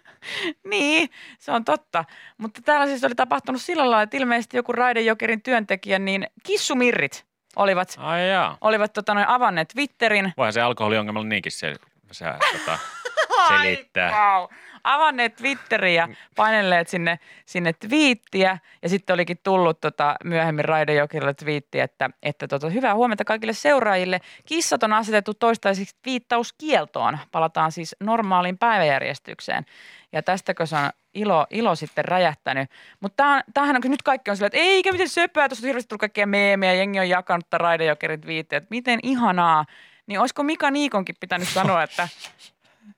Niin, 0.65 1.11
se 1.39 1.53
on 1.53 1.65
totta. 1.65 2.05
Mutta 2.39 2.63
täällä 2.63 2.87
siis 2.87 3.05
oli 3.05 3.15
tapahtunut 3.15 3.63
sillä 3.63 3.81
lailla, 3.83 4.03
että 4.03 4.17
ilmeisesti 4.17 4.57
joku 4.57 4.73
Raidejokerin 4.73 5.43
työntekijä, 5.43 5.99
niin 5.99 6.27
kissumirrit 6.43 7.27
olivat, 7.57 7.95
Ai 7.99 8.31
jaa. 8.31 8.59
olivat 8.61 8.93
tota, 8.93 9.15
noin 9.15 9.29
avanneet 9.29 9.69
Twitterin 9.69 10.33
Voihan 10.37 10.53
se 10.53 10.61
alkoholiongelmalla 10.61 11.29
niinkin 11.29 11.53
se, 11.53 11.75
se 12.13 12.25
tota, 12.59 12.79
selittää. 13.49 14.11
Wow. 14.11 14.49
Avanneet 14.85 15.37
Twitteriä 15.37 16.03
ja 16.03 16.09
painelleet 16.37 16.89
sinne, 16.89 17.19
sinne 17.47 17.73
twiittiä 17.73 18.59
ja 18.83 18.89
sitten 18.89 19.15
olikin 19.15 19.39
tullut 19.43 19.81
tota, 19.81 20.15
myöhemmin 20.25 20.65
Raidejokilla 20.65 21.35
twiitti, 21.35 21.81
että, 21.81 22.11
että 22.23 22.49
tota, 22.49 22.71
hyvää 22.71 22.95
huomenta 22.95 23.25
kaikille 23.25 23.53
seuraajille. 23.53 24.21
Kissat 24.47 24.83
on 24.83 24.93
asetettu 24.93 25.35
toistaiseksi 25.35 25.97
viittauskieltoon. 26.05 27.19
Palataan 27.33 27.73
siis 27.73 27.97
normaaliin 28.01 28.59
päiväjärjestykseen. 28.59 29.67
Ja 30.13 30.23
tästäkö 30.23 30.67
se 30.67 30.77
on 30.77 30.91
ilo, 31.15 31.47
ilo 31.51 31.75
sitten 31.75 32.05
räjähtänyt. 32.05 32.71
Mutta 33.01 33.43
tämähän 33.55 33.77
on, 33.77 33.91
nyt 33.91 34.03
kaikki 34.03 34.31
on 34.31 34.37
silleen, 34.37 34.47
että 34.47 34.59
eikä 34.59 34.93
miten 34.93 35.09
söpöä, 35.09 35.49
tuossa 35.49 35.65
on 35.65 35.67
hirveästi 35.67 35.89
tullut 35.89 36.01
kaikkia 36.01 36.27
meemejä, 36.27 36.75
jengi 36.75 37.01
on 37.01 37.09
jakanut 37.09 37.51
tämän 37.51 37.61
Raidejokerin 37.61 38.21
twiittiä, 38.21 38.57
että 38.57 38.67
miten 38.71 38.99
ihanaa. 39.03 39.65
Niin 40.07 40.21
olisiko 40.21 40.43
Mika 40.43 40.71
Niikonkin 40.71 41.17
pitänyt 41.21 41.49
sanoa, 41.49 41.83
että 41.83 42.09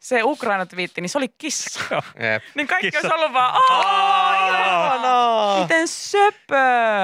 se 0.01 0.23
Ukraina-twiitti, 0.23 1.01
niin 1.01 1.09
se 1.09 1.19
oli 1.19 1.29
kissa. 1.39 2.03
Jep. 2.21 2.43
Niin 2.55 2.67
kaikki 2.67 2.97
olisi 2.97 3.15
ollut 3.15 3.33
vaan, 3.33 3.55
aah. 3.71 5.61
Miten 5.61 5.89
söpö. 5.89 6.57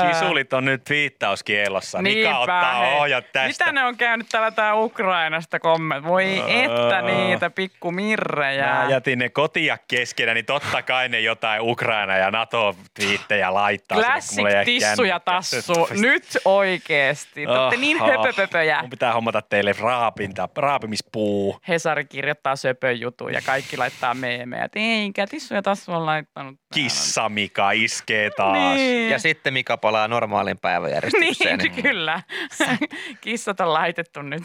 Kisulit 0.08 0.52
on 0.52 0.64
nyt 0.64 0.90
viittauskielossa. 0.90 2.02
Mika 2.02 2.14
Niinpä, 2.14 2.38
ottaa 2.38 2.74
hei. 2.74 2.98
ohjat 2.98 3.24
tästä. 3.32 3.64
Mitä 3.64 3.72
ne 3.72 3.84
on 3.84 3.96
käynyt 3.96 4.28
täällä 4.28 4.50
tää 4.50 4.74
Ukrainasta 4.74 5.60
komment? 5.60 6.04
Voi 6.04 6.42
että 6.48 7.02
niitä 7.02 7.50
pikkumirrejä. 7.50 8.66
Mä 8.66 8.86
jätin 8.90 9.18
ne 9.18 9.28
kotia 9.28 9.78
keskenä, 9.88 10.34
niin 10.34 10.44
totta 10.46 10.82
kai 10.82 11.08
ne 11.08 11.20
jotain 11.20 11.60
Ukraina 11.62 12.16
ja 12.16 12.30
NATO-twiittejä 12.30 13.54
laittaa. 13.54 13.98
Classic 13.98 14.44
tissu 14.64 15.04
ja 15.04 15.20
tassu. 15.20 15.88
Nyt 15.90 16.38
oikeesti. 16.44 17.46
Te 17.46 17.52
olette 17.52 17.76
niin 17.76 18.00
höpöpöpöjä. 18.00 18.80
Mun 18.80 18.90
pitää 18.90 19.12
hommata 19.12 19.42
teille 19.42 19.74
raapinta, 19.80 20.48
raapimispuu. 20.56 21.60
Hesari 21.68 22.04
kirjoittaa 22.04 22.56
söpön 22.78 23.00
jutun 23.00 23.32
ja 23.32 23.40
kaikki 23.46 23.76
laittaa 23.76 24.14
meemejä. 24.14 24.64
Et 24.64 24.72
Eikä 24.74 25.26
tissu 25.26 25.54
ja 25.54 25.62
tassu 25.62 25.92
on 25.92 26.06
laittanut. 26.06 26.54
täällä. 26.56 26.74
Kissa 26.74 27.28
Mika 27.28 27.70
iskee 27.70 28.30
taas. 28.36 28.74
Niin. 28.74 29.10
Ja 29.10 29.18
sitten 29.18 29.52
Mika 29.52 29.76
palaa 29.76 30.08
normaalin 30.08 30.58
päiväjärjestykseen. 30.58 31.58
Niin, 31.58 31.82
kyllä. 31.82 32.22
Kissat 33.20 33.60
on 33.60 33.72
laitettu 33.72 34.22
nyt 34.22 34.42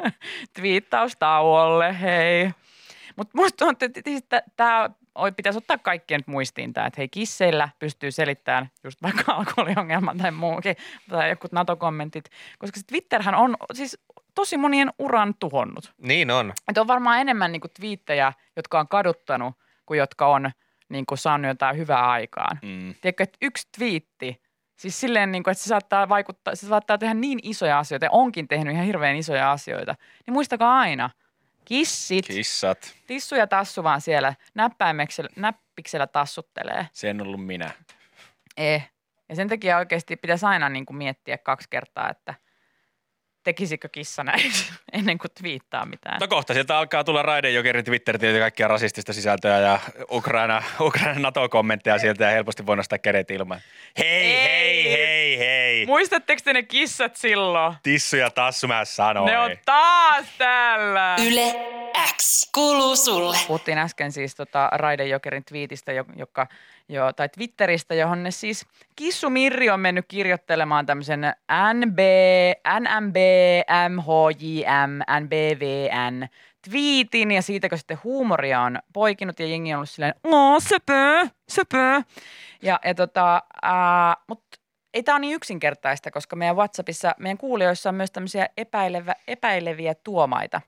twiittaustauolle, 0.56 2.00
hei. 2.00 2.50
Mutta 3.16 3.32
musta 3.34 3.64
on, 3.64 3.74
että 3.80 4.42
tämä 4.56 4.90
pitäisi 5.36 5.58
ottaa 5.58 5.78
kaikkien 5.78 6.18
nyt 6.18 6.26
muistiin 6.26 6.72
tämä, 6.72 6.86
että 6.86 7.00
hei 7.00 7.08
kisseillä 7.08 7.68
pystyy 7.78 8.10
selittämään 8.10 8.70
just 8.84 9.02
vaikka 9.02 9.32
alkoholiongelman 9.32 10.18
tai 10.18 10.30
muukin, 10.30 10.76
tai 11.08 11.30
joku 11.30 11.48
NATO-kommentit, 11.52 12.24
koska 12.58 12.80
se 12.80 12.86
Twitterhän 12.86 13.34
on 13.34 13.56
siis 13.72 13.98
tosi 14.34 14.56
monien 14.56 14.92
uran 14.98 15.34
tuhonnut. 15.34 15.92
Niin 15.98 16.30
on. 16.30 16.52
Että 16.68 16.80
on 16.80 16.86
varmaan 16.86 17.20
enemmän 17.20 17.52
niinku 17.52 17.68
twiittejä, 17.68 18.32
jotka 18.56 18.80
on 18.80 18.88
kaduttanut, 18.88 19.54
kuin 19.86 19.98
jotka 19.98 20.26
on 20.26 20.50
niinku 20.88 21.16
saanut 21.16 21.48
jotain 21.48 21.76
hyvää 21.76 22.10
aikaan. 22.10 22.58
Mm. 22.62 22.94
Tiedätkö, 23.00 23.22
että 23.22 23.38
yksi 23.42 23.68
twiitti, 23.76 24.42
siis 24.76 25.00
silleen, 25.00 25.32
niin 25.32 25.42
kuin, 25.42 25.52
että 25.52 25.64
se 25.64 25.68
saattaa 25.68 26.08
vaikuttaa, 26.08 26.54
se 26.54 26.66
saattaa 26.66 26.98
tehdä 26.98 27.14
niin 27.14 27.38
isoja 27.42 27.78
asioita, 27.78 28.06
ja 28.06 28.10
onkin 28.10 28.48
tehnyt 28.48 28.74
ihan 28.74 28.86
hirveän 28.86 29.16
isoja 29.16 29.52
asioita, 29.52 29.94
niin 30.26 30.32
muistakaa 30.32 30.78
aina, 30.78 31.10
kissit, 31.64 32.26
Kissat. 32.26 32.94
tissu 33.06 33.34
ja 33.34 33.46
tassu 33.46 33.82
vaan 33.82 34.00
siellä 34.00 34.34
näppäimeksellä, 34.54 35.30
näppiksellä 35.36 36.06
tassuttelee. 36.06 36.86
Se 36.92 37.10
en 37.10 37.20
ollut 37.20 37.46
minä. 37.46 37.70
Eh. 38.56 38.90
Ja 39.28 39.36
sen 39.36 39.48
takia 39.48 39.76
oikeasti 39.78 40.16
pitäisi 40.16 40.46
aina 40.46 40.68
niin 40.68 40.86
kuin 40.86 40.96
miettiä 40.96 41.38
kaksi 41.38 41.68
kertaa, 41.70 42.10
että 42.10 42.34
tekisikö 43.44 43.88
kissa 43.88 44.24
näin 44.24 44.52
ennen 44.92 45.18
kuin 45.18 45.30
twiittaa 45.40 45.86
mitään. 45.86 46.18
No 46.20 46.28
kohta 46.28 46.54
sieltä 46.54 46.78
alkaa 46.78 47.04
tulla 47.04 47.22
Raidejokerin 47.22 47.84
twitter 47.84 48.24
ja 48.24 48.40
kaikkia 48.40 48.68
rasistista 48.68 49.12
sisältöä 49.12 49.58
ja 49.58 49.78
Ukraina, 50.10 50.62
Ukraina 50.80 51.20
NATO-kommentteja 51.20 51.98
sieltä 51.98 52.24
ja 52.24 52.30
helposti 52.30 52.66
voi 52.66 52.76
nostaa 52.76 52.98
kädet 52.98 53.30
ilmaan. 53.30 53.60
Hei, 53.98 54.42
hei, 54.42 54.88
hei, 54.90 55.38
hei. 55.38 55.86
Muistatteko 55.86 56.42
te 56.44 56.52
ne 56.52 56.62
kissat 56.62 57.16
silloin? 57.16 57.74
Tissu 57.82 58.16
ja 58.16 58.30
tassu 58.30 58.68
mä 58.68 58.84
sanoin. 58.84 59.26
Ne 59.26 59.38
on 59.38 59.50
taas 59.64 60.26
täällä. 60.38 61.16
Yle 61.26 61.54
X 62.16 62.50
kuuluu 62.54 62.96
sulle. 62.96 63.36
Puhuttiin 63.46 63.78
äsken 63.78 64.12
siis 64.12 64.34
tota 64.34 64.68
Raidejokerin 64.72 65.44
twiitistä, 65.44 65.92
jo- 65.92 66.04
joka, 66.16 66.46
jo, 66.92 67.12
tai 67.12 67.28
Twitteristä, 67.28 67.94
johon 67.94 68.22
ne 68.22 68.30
siis 68.30 68.66
Kissu 68.96 69.30
Mirri 69.30 69.70
on 69.70 69.80
mennyt 69.80 70.04
kirjoittelemaan 70.08 70.86
tämmöisen 70.86 71.20
NB, 71.74 71.98
NMB, 72.80 73.16
MHJM, 73.88 75.20
NBVN 75.20 76.28
twiitin 76.70 77.30
ja 77.30 77.42
siitä, 77.42 77.68
kun 77.68 77.78
sitten 77.78 77.98
huumoria 78.04 78.60
on 78.60 78.78
poikinut 78.92 79.40
ja 79.40 79.46
jengi 79.46 79.72
on 79.72 79.76
ollut 79.76 79.90
silleen, 79.90 80.14
oo 80.24 80.60
söpö, 80.60 81.28
söpö. 81.48 82.02
Ja, 82.62 82.80
ja 82.84 82.94
tota, 82.94 83.42
ää, 83.62 84.16
mutta 84.28 84.58
ei 84.94 85.02
tämä 85.02 85.16
ole 85.16 85.20
niin 85.20 85.34
yksinkertaista, 85.34 86.10
koska 86.10 86.36
meidän 86.36 86.56
WhatsAppissa, 86.56 87.14
meidän 87.18 87.38
kuulijoissa 87.38 87.88
on 87.88 87.94
myös 87.94 88.10
tämmöisiä 88.10 88.48
epäilevä, 88.56 89.14
epäileviä 89.28 89.94
tuomaita, 89.94 90.60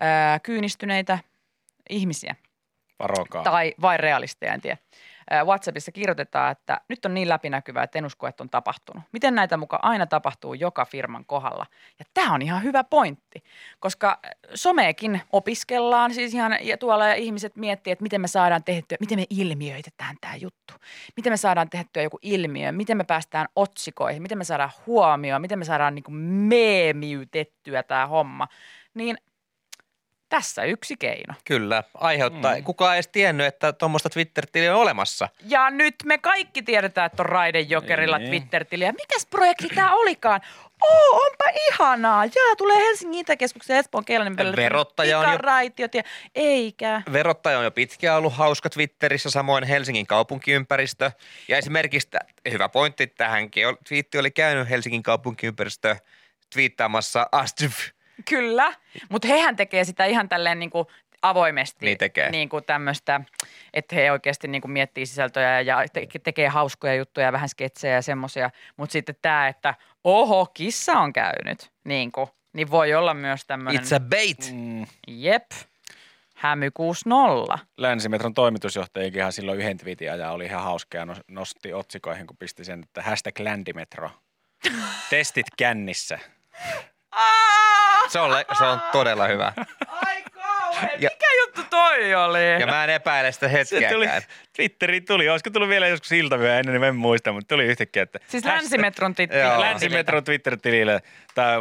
ää, 0.00 0.38
kyynistyneitä 0.38 1.18
ihmisiä 1.90 2.34
Varokaa. 2.98 3.42
tai 3.42 3.74
vain 3.80 4.00
realisteja, 4.00 4.54
en 4.54 4.60
tiedä. 4.60 4.76
WhatsAppissa 5.44 5.92
kirjoitetaan, 5.92 6.52
että 6.52 6.80
nyt 6.88 7.04
on 7.04 7.14
niin 7.14 7.28
läpinäkyvää, 7.28 7.82
että 7.82 7.98
en 7.98 8.06
usko, 8.06 8.26
että 8.26 8.42
on 8.42 8.50
tapahtunut. 8.50 9.02
Miten 9.12 9.34
näitä 9.34 9.56
mukaan 9.56 9.84
aina 9.84 10.06
tapahtuu 10.06 10.54
joka 10.54 10.84
firman 10.84 11.24
kohdalla? 11.24 11.66
Ja 11.98 12.04
tämä 12.14 12.34
on 12.34 12.42
ihan 12.42 12.62
hyvä 12.62 12.84
pointti, 12.84 13.44
koska 13.80 14.18
someekin 14.54 15.22
opiskellaan 15.32 16.14
siis 16.14 16.34
ihan, 16.34 16.58
ja 16.60 16.76
tuolla 16.76 17.08
ja 17.08 17.14
ihmiset 17.14 17.56
miettii, 17.56 17.92
että 17.92 18.02
miten 18.02 18.20
me 18.20 18.28
saadaan 18.28 18.64
tehtyä, 18.64 18.96
miten 19.00 19.18
me 19.18 19.24
ilmiöitetään 19.30 20.16
tämä 20.20 20.36
juttu. 20.36 20.74
Miten 21.16 21.32
me 21.32 21.36
saadaan 21.36 21.70
tehtyä 21.70 22.02
joku 22.02 22.18
ilmiö, 22.22 22.72
miten 22.72 22.96
me 22.96 23.04
päästään 23.04 23.48
otsikoihin, 23.56 24.22
miten 24.22 24.38
me 24.38 24.44
saadaan 24.44 24.70
huomioon, 24.86 25.40
miten 25.42 25.58
me 25.58 25.64
saadaan 25.64 25.94
niin 25.94 26.14
meemiytettyä 26.48 27.82
tämä 27.82 28.06
homma. 28.06 28.48
Niin 28.94 29.16
tässä 30.30 30.64
yksi 30.64 30.96
keino. 30.96 31.34
Kyllä, 31.44 31.82
aiheuttaa. 31.94 32.54
Mm. 32.56 32.64
Kukaan 32.64 32.94
ei 32.94 32.96
edes 32.96 33.08
tiennyt, 33.08 33.46
että 33.46 33.72
tuommoista 33.72 34.10
Twitter-tiliä 34.10 34.74
on 34.74 34.82
olemassa. 34.82 35.28
Ja 35.44 35.70
nyt 35.70 35.94
me 36.04 36.18
kaikki 36.18 36.62
tiedetään, 36.62 37.06
että 37.06 37.22
on 37.22 37.26
Raidejokerilla 37.26 38.18
Niin. 38.18 38.30
Twitter-tili. 38.30 38.84
Ja 38.84 38.92
mikäs 38.92 39.26
projekti 39.26 39.68
tämä 39.74 39.94
olikaan? 39.94 40.40
Oo, 40.82 41.20
onpa 41.26 41.44
ihanaa. 41.68 42.24
Jaa, 42.24 42.56
tulee 42.58 42.76
Helsingin 42.76 43.20
Itäkeskuksen 43.20 43.76
Espoon 43.76 44.04
Keelanen 44.04 44.36
päälle. 44.36 44.56
Verottaja 44.56 45.18
on 45.18 45.24
jo- 45.32 45.88
ja 45.94 46.02
eikä. 46.34 47.02
Verottaja 47.12 47.58
on 47.58 47.64
jo 47.64 47.70
pitkään 47.70 48.18
ollut 48.18 48.32
hauska 48.36 48.70
Twitterissä, 48.70 49.30
samoin 49.30 49.64
Helsingin 49.64 50.06
kaupunkiympäristö. 50.06 51.10
Ja 51.48 51.56
esimerkiksi, 51.56 52.08
hyvä 52.50 52.68
pointti 52.68 53.06
tähänkin, 53.06 53.66
twiitti 53.88 54.18
oli 54.18 54.30
käynyt 54.30 54.70
Helsingin 54.70 55.02
kaupunkiympäristö 55.02 55.96
twiittaamassa 56.52 57.26
Astv. 57.32 57.70
Kyllä, 58.28 58.72
mutta 59.08 59.28
hehän 59.28 59.56
tekee 59.56 59.84
sitä 59.84 60.04
ihan 60.04 60.28
tälleen 60.28 60.58
niin 60.58 60.70
kuin 60.70 60.86
avoimesti. 61.22 61.86
Niin 61.86 61.98
tekee. 61.98 62.30
Niin 62.30 62.48
kuin 62.48 62.64
tämmöistä, 62.64 63.20
että 63.74 63.96
he 63.96 64.12
oikeasti 64.12 64.48
niin 64.48 64.62
kuin 64.62 64.72
miettii 64.72 65.06
sisältöjä 65.06 65.60
ja 65.60 65.84
te- 65.92 66.06
tekee 66.24 66.48
hauskoja 66.48 66.94
juttuja 66.94 67.26
ja 67.26 67.32
vähän 67.32 67.48
sketsejä 67.48 67.94
ja 67.94 68.02
semmoisia. 68.02 68.50
Mutta 68.76 68.92
sitten 68.92 69.14
tämä, 69.22 69.48
että 69.48 69.74
oho, 70.04 70.46
kissa 70.46 70.92
on 70.92 71.12
käynyt, 71.12 71.70
niin, 71.84 72.12
kuin, 72.12 72.28
niin 72.52 72.70
voi 72.70 72.94
olla 72.94 73.14
myös 73.14 73.46
tämmöinen. 73.46 73.82
It's 73.82 73.96
a 73.96 74.00
bait. 74.00 74.50
Mm. 74.52 74.86
Jep. 75.08 75.50
Hämy 76.34 76.70
60. 76.70 77.58
Länsimetron 77.76 78.34
toimitusjohtajikinhan 78.34 79.32
silloin 79.32 79.58
yhden 79.58 79.78
twiitin 79.78 80.12
ajan 80.12 80.32
oli 80.32 80.44
ihan 80.44 80.62
hauska 80.62 80.98
ja 80.98 81.04
nos- 81.04 81.20
nosti 81.28 81.72
otsikoihin, 81.72 82.26
kun 82.26 82.36
pisti 82.36 82.64
sen, 82.64 82.82
että 82.82 83.02
hashtag 83.02 83.38
ländimetro. 83.38 84.10
Testit 85.10 85.46
kännissä. 85.56 86.18
Se 88.12 88.18
on, 88.20 88.30
le- 88.32 88.44
se 88.58 88.64
on 88.64 88.80
todella 88.92 89.26
hyvä. 89.26 89.52
Ai 89.88 90.22
kauhean, 90.22 90.90
Ja- 91.02 91.10
mikä 91.12 91.26
juttu 91.46 91.60
toi 91.70 92.14
oli? 92.14 92.60
Ja 92.60 92.66
mä 92.66 92.84
en 92.84 92.90
epäile 92.90 93.32
sitä 93.32 93.48
Se 93.48 93.64
tuli, 93.64 94.06
hetkeäkään. 94.06 94.22
Twitteriin 94.56 95.04
tuli, 95.04 95.28
olisiko 95.28 95.50
tullut 95.50 95.68
vielä 95.68 95.86
joskus 95.88 96.12
iltavyö 96.12 96.58
ennen, 96.58 96.74
niin 96.74 96.84
en 96.84 96.96
muista, 96.96 97.32
mutta 97.32 97.54
tuli 97.54 97.64
yhtäkkiä, 97.64 98.02
että 98.02 98.18
Siis 98.28 98.44
hashtag- 98.44 98.48
Länsimetron 98.48 99.14
titti. 99.14 99.36
Joo. 99.38 99.60
Länsimetron 99.60 100.24
Twitter-tilille, 100.24 101.00
tai 101.34 101.56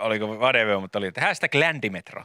oliko 0.00 0.26
whatever, 0.26 0.78
mutta 0.78 0.98
oli, 0.98 1.06
että 1.06 1.20
hashtag 1.20 1.54
ländimetro. 1.54 2.24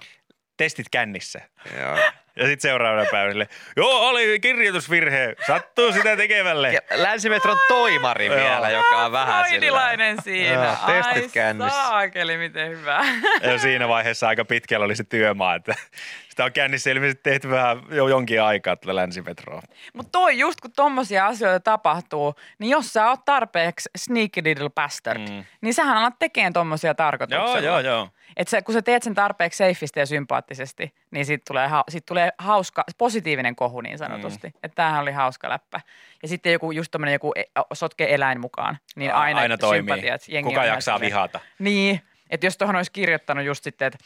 Testit 0.57 0.87
kännissä. 0.91 1.41
Joo. 1.79 1.97
Ja 2.35 2.45
sitten 2.45 2.69
seuraavana 2.69 3.05
päivänä, 3.11 3.45
joo, 3.77 4.07
oli 4.09 4.39
kirjoitusvirhe, 4.39 5.35
sattuu 5.47 5.91
sitä 5.93 6.17
tekevälle. 6.17 6.73
Ja 6.73 6.79
Länsimetron 6.95 7.57
toimari 7.67 8.25
Joo. 8.25 8.35
vielä, 8.35 8.69
joka 8.69 9.05
on 9.05 9.11
vähän 9.11 9.45
sillä. 9.45 9.47
Freudilainen 9.59 10.21
siinä. 10.21 10.53
Joo, 10.53 10.75
testit 10.87 11.23
Ai 11.23 11.29
kännissä. 11.33 11.83
saakeli, 11.83 12.37
miten 12.37 12.69
hyvä. 12.69 13.01
Ja 13.51 13.57
siinä 13.59 13.87
vaiheessa 13.87 14.27
aika 14.27 14.45
pitkällä 14.45 14.85
oli 14.85 14.95
se 14.95 15.03
työmaa, 15.03 15.55
että 15.55 15.75
sitä 16.29 16.45
on 16.45 16.51
kännissä 16.53 16.91
ilmeisesti 16.91 17.23
tehty 17.23 17.49
vähän 17.49 17.81
jo 17.91 18.07
jonkin 18.07 18.41
aikaa 18.41 18.75
tätä 18.75 18.95
länsimetroa. 18.95 19.61
Mutta 19.93 20.11
toi 20.11 20.39
just 20.39 20.61
kun 20.61 20.71
tommosia 20.75 21.25
asioita 21.27 21.59
tapahtuu, 21.59 22.35
niin 22.59 22.69
jos 22.69 22.93
sä 22.93 23.07
oot 23.09 23.25
tarpeeksi 23.25 23.89
sneaky 23.97 24.43
little 24.43 24.69
bastard, 24.69 25.19
Mm. 25.19 25.33
mm. 25.33 25.43
niin 25.61 25.73
sähän 25.73 25.97
alat 25.97 26.19
tekemään 26.19 26.53
tommosia 26.53 26.95
tarkoituksella. 26.95 27.59
Joo, 27.59 27.79
joo, 27.79 27.79
joo. 27.79 28.09
Et 28.37 28.47
sä, 28.47 28.61
kun 28.61 28.73
sä 28.73 28.81
teet 28.81 29.03
sen 29.03 29.15
tarpeeksi 29.15 29.57
seifisti 29.57 29.99
ja 29.99 30.05
sympaattisesti, 30.05 30.93
niin 31.11 31.25
siitä 31.25 31.43
tulee, 31.47 31.67
ha- 31.67 31.83
siitä 31.89 32.05
tulee 32.05 32.31
hauska, 32.37 32.83
positiivinen 32.97 33.55
kohu 33.55 33.81
niin 33.81 33.97
sanotusti. 33.97 34.47
Mm. 34.47 34.53
Että 34.63 34.75
tämähän 34.75 35.01
oli 35.01 35.11
hauska 35.11 35.49
läppä. 35.49 35.81
Ja 36.21 36.27
sitten 36.27 36.51
joku, 36.53 36.71
just 36.71 36.91
tommonen 36.91 37.13
joku 37.13 37.33
e- 37.35 37.43
sotke 37.73 38.07
eläin 38.09 38.39
mukaan, 38.39 38.77
niin 38.95 39.13
aina, 39.13 39.39
aina 39.39 39.57
toimii. 39.57 40.03
Jengi 40.27 40.49
Kuka 40.49 40.65
jaksaa 40.65 40.97
silleen- 40.97 41.09
vihata? 41.11 41.39
Niin, 41.59 42.01
että 42.29 42.45
jos 42.45 42.57
tuohon 42.57 42.75
olisi 42.75 42.91
kirjoittanut 42.91 43.45
just 43.45 43.63
sitten, 43.63 43.85
että 43.87 43.99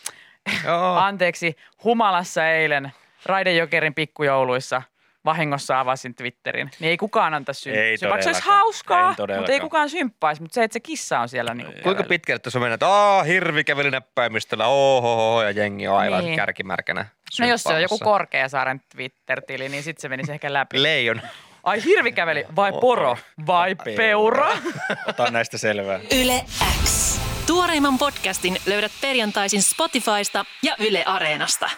Joo. 0.66 0.96
anteeksi, 1.08 1.56
humalassa 1.84 2.48
eilen 2.50 2.92
Raidejokerin 3.26 3.94
pikkujouluissa 3.94 4.82
vahingossa 5.26 5.80
avasin 5.80 6.16
Twitterin, 6.16 6.72
niin 6.80 6.90
ei 6.90 6.98
kukaan 6.98 7.34
anta 7.34 7.54
symppaisi. 7.54 8.06
Vaikka 8.10 8.22
se 8.24 8.30
olisi 8.30 8.42
hauskaa, 8.46 9.16
Ei 9.30 9.38
mutta 9.38 9.52
ei 9.52 9.60
kukaan 9.60 9.90
symppaisi, 9.90 10.42
mutta 10.42 10.56
se, 10.56 10.64
että 10.64 10.74
se 10.74 10.80
kissa 10.80 11.20
on 11.20 11.30
siellä 11.30 11.54
niin 11.54 11.82
Kuinka 11.84 12.04
pitkälle 12.04 12.40
tuossa 12.40 12.60
mennään, 12.60 12.74
että 12.74 12.88
aah, 12.90 13.26
hirvi 13.26 13.64
käveli 13.64 13.92
näppäimistöllä, 13.92 14.68
ohoho, 14.68 15.44
ja 15.44 15.52
jengi 15.52 15.88
on 15.88 15.98
aivan 15.98 16.26
Niin. 16.26 16.36
kärkimärkänä. 16.36 17.06
No 17.40 17.48
jos 17.48 17.64
se 17.64 17.74
on 17.74 17.82
joku. 17.82 18.00
Korkeasaaren 18.00 18.82
Twitter-tili, 18.96 19.70
niin 19.70 19.84
sitten 19.84 20.02
se 20.02 20.10
menisi 20.10 20.32
ehkä 20.32 20.54
läpi. 20.54 20.84
Leijon. 20.84 21.22
Ai 21.64 21.84
hirvi 21.84 22.12
käveli, 22.12 22.46
vai 22.56 22.72
poro, 22.82 23.18
vai 23.48 23.76
peura? 23.76 24.52
Ota 25.08 25.32
näistä 25.32 25.58
selvää. 25.58 26.00
Yle 26.22 26.46
X. 26.84 27.20
Tuoreimman 27.48 27.98
podcastin 27.98 28.58
löydät 28.66 28.92
perjantaisin 29.02 29.64
Spotifysta 29.64 30.46
ja 30.64 30.76
Yle 30.80 31.04
Areenasta. 31.06 31.70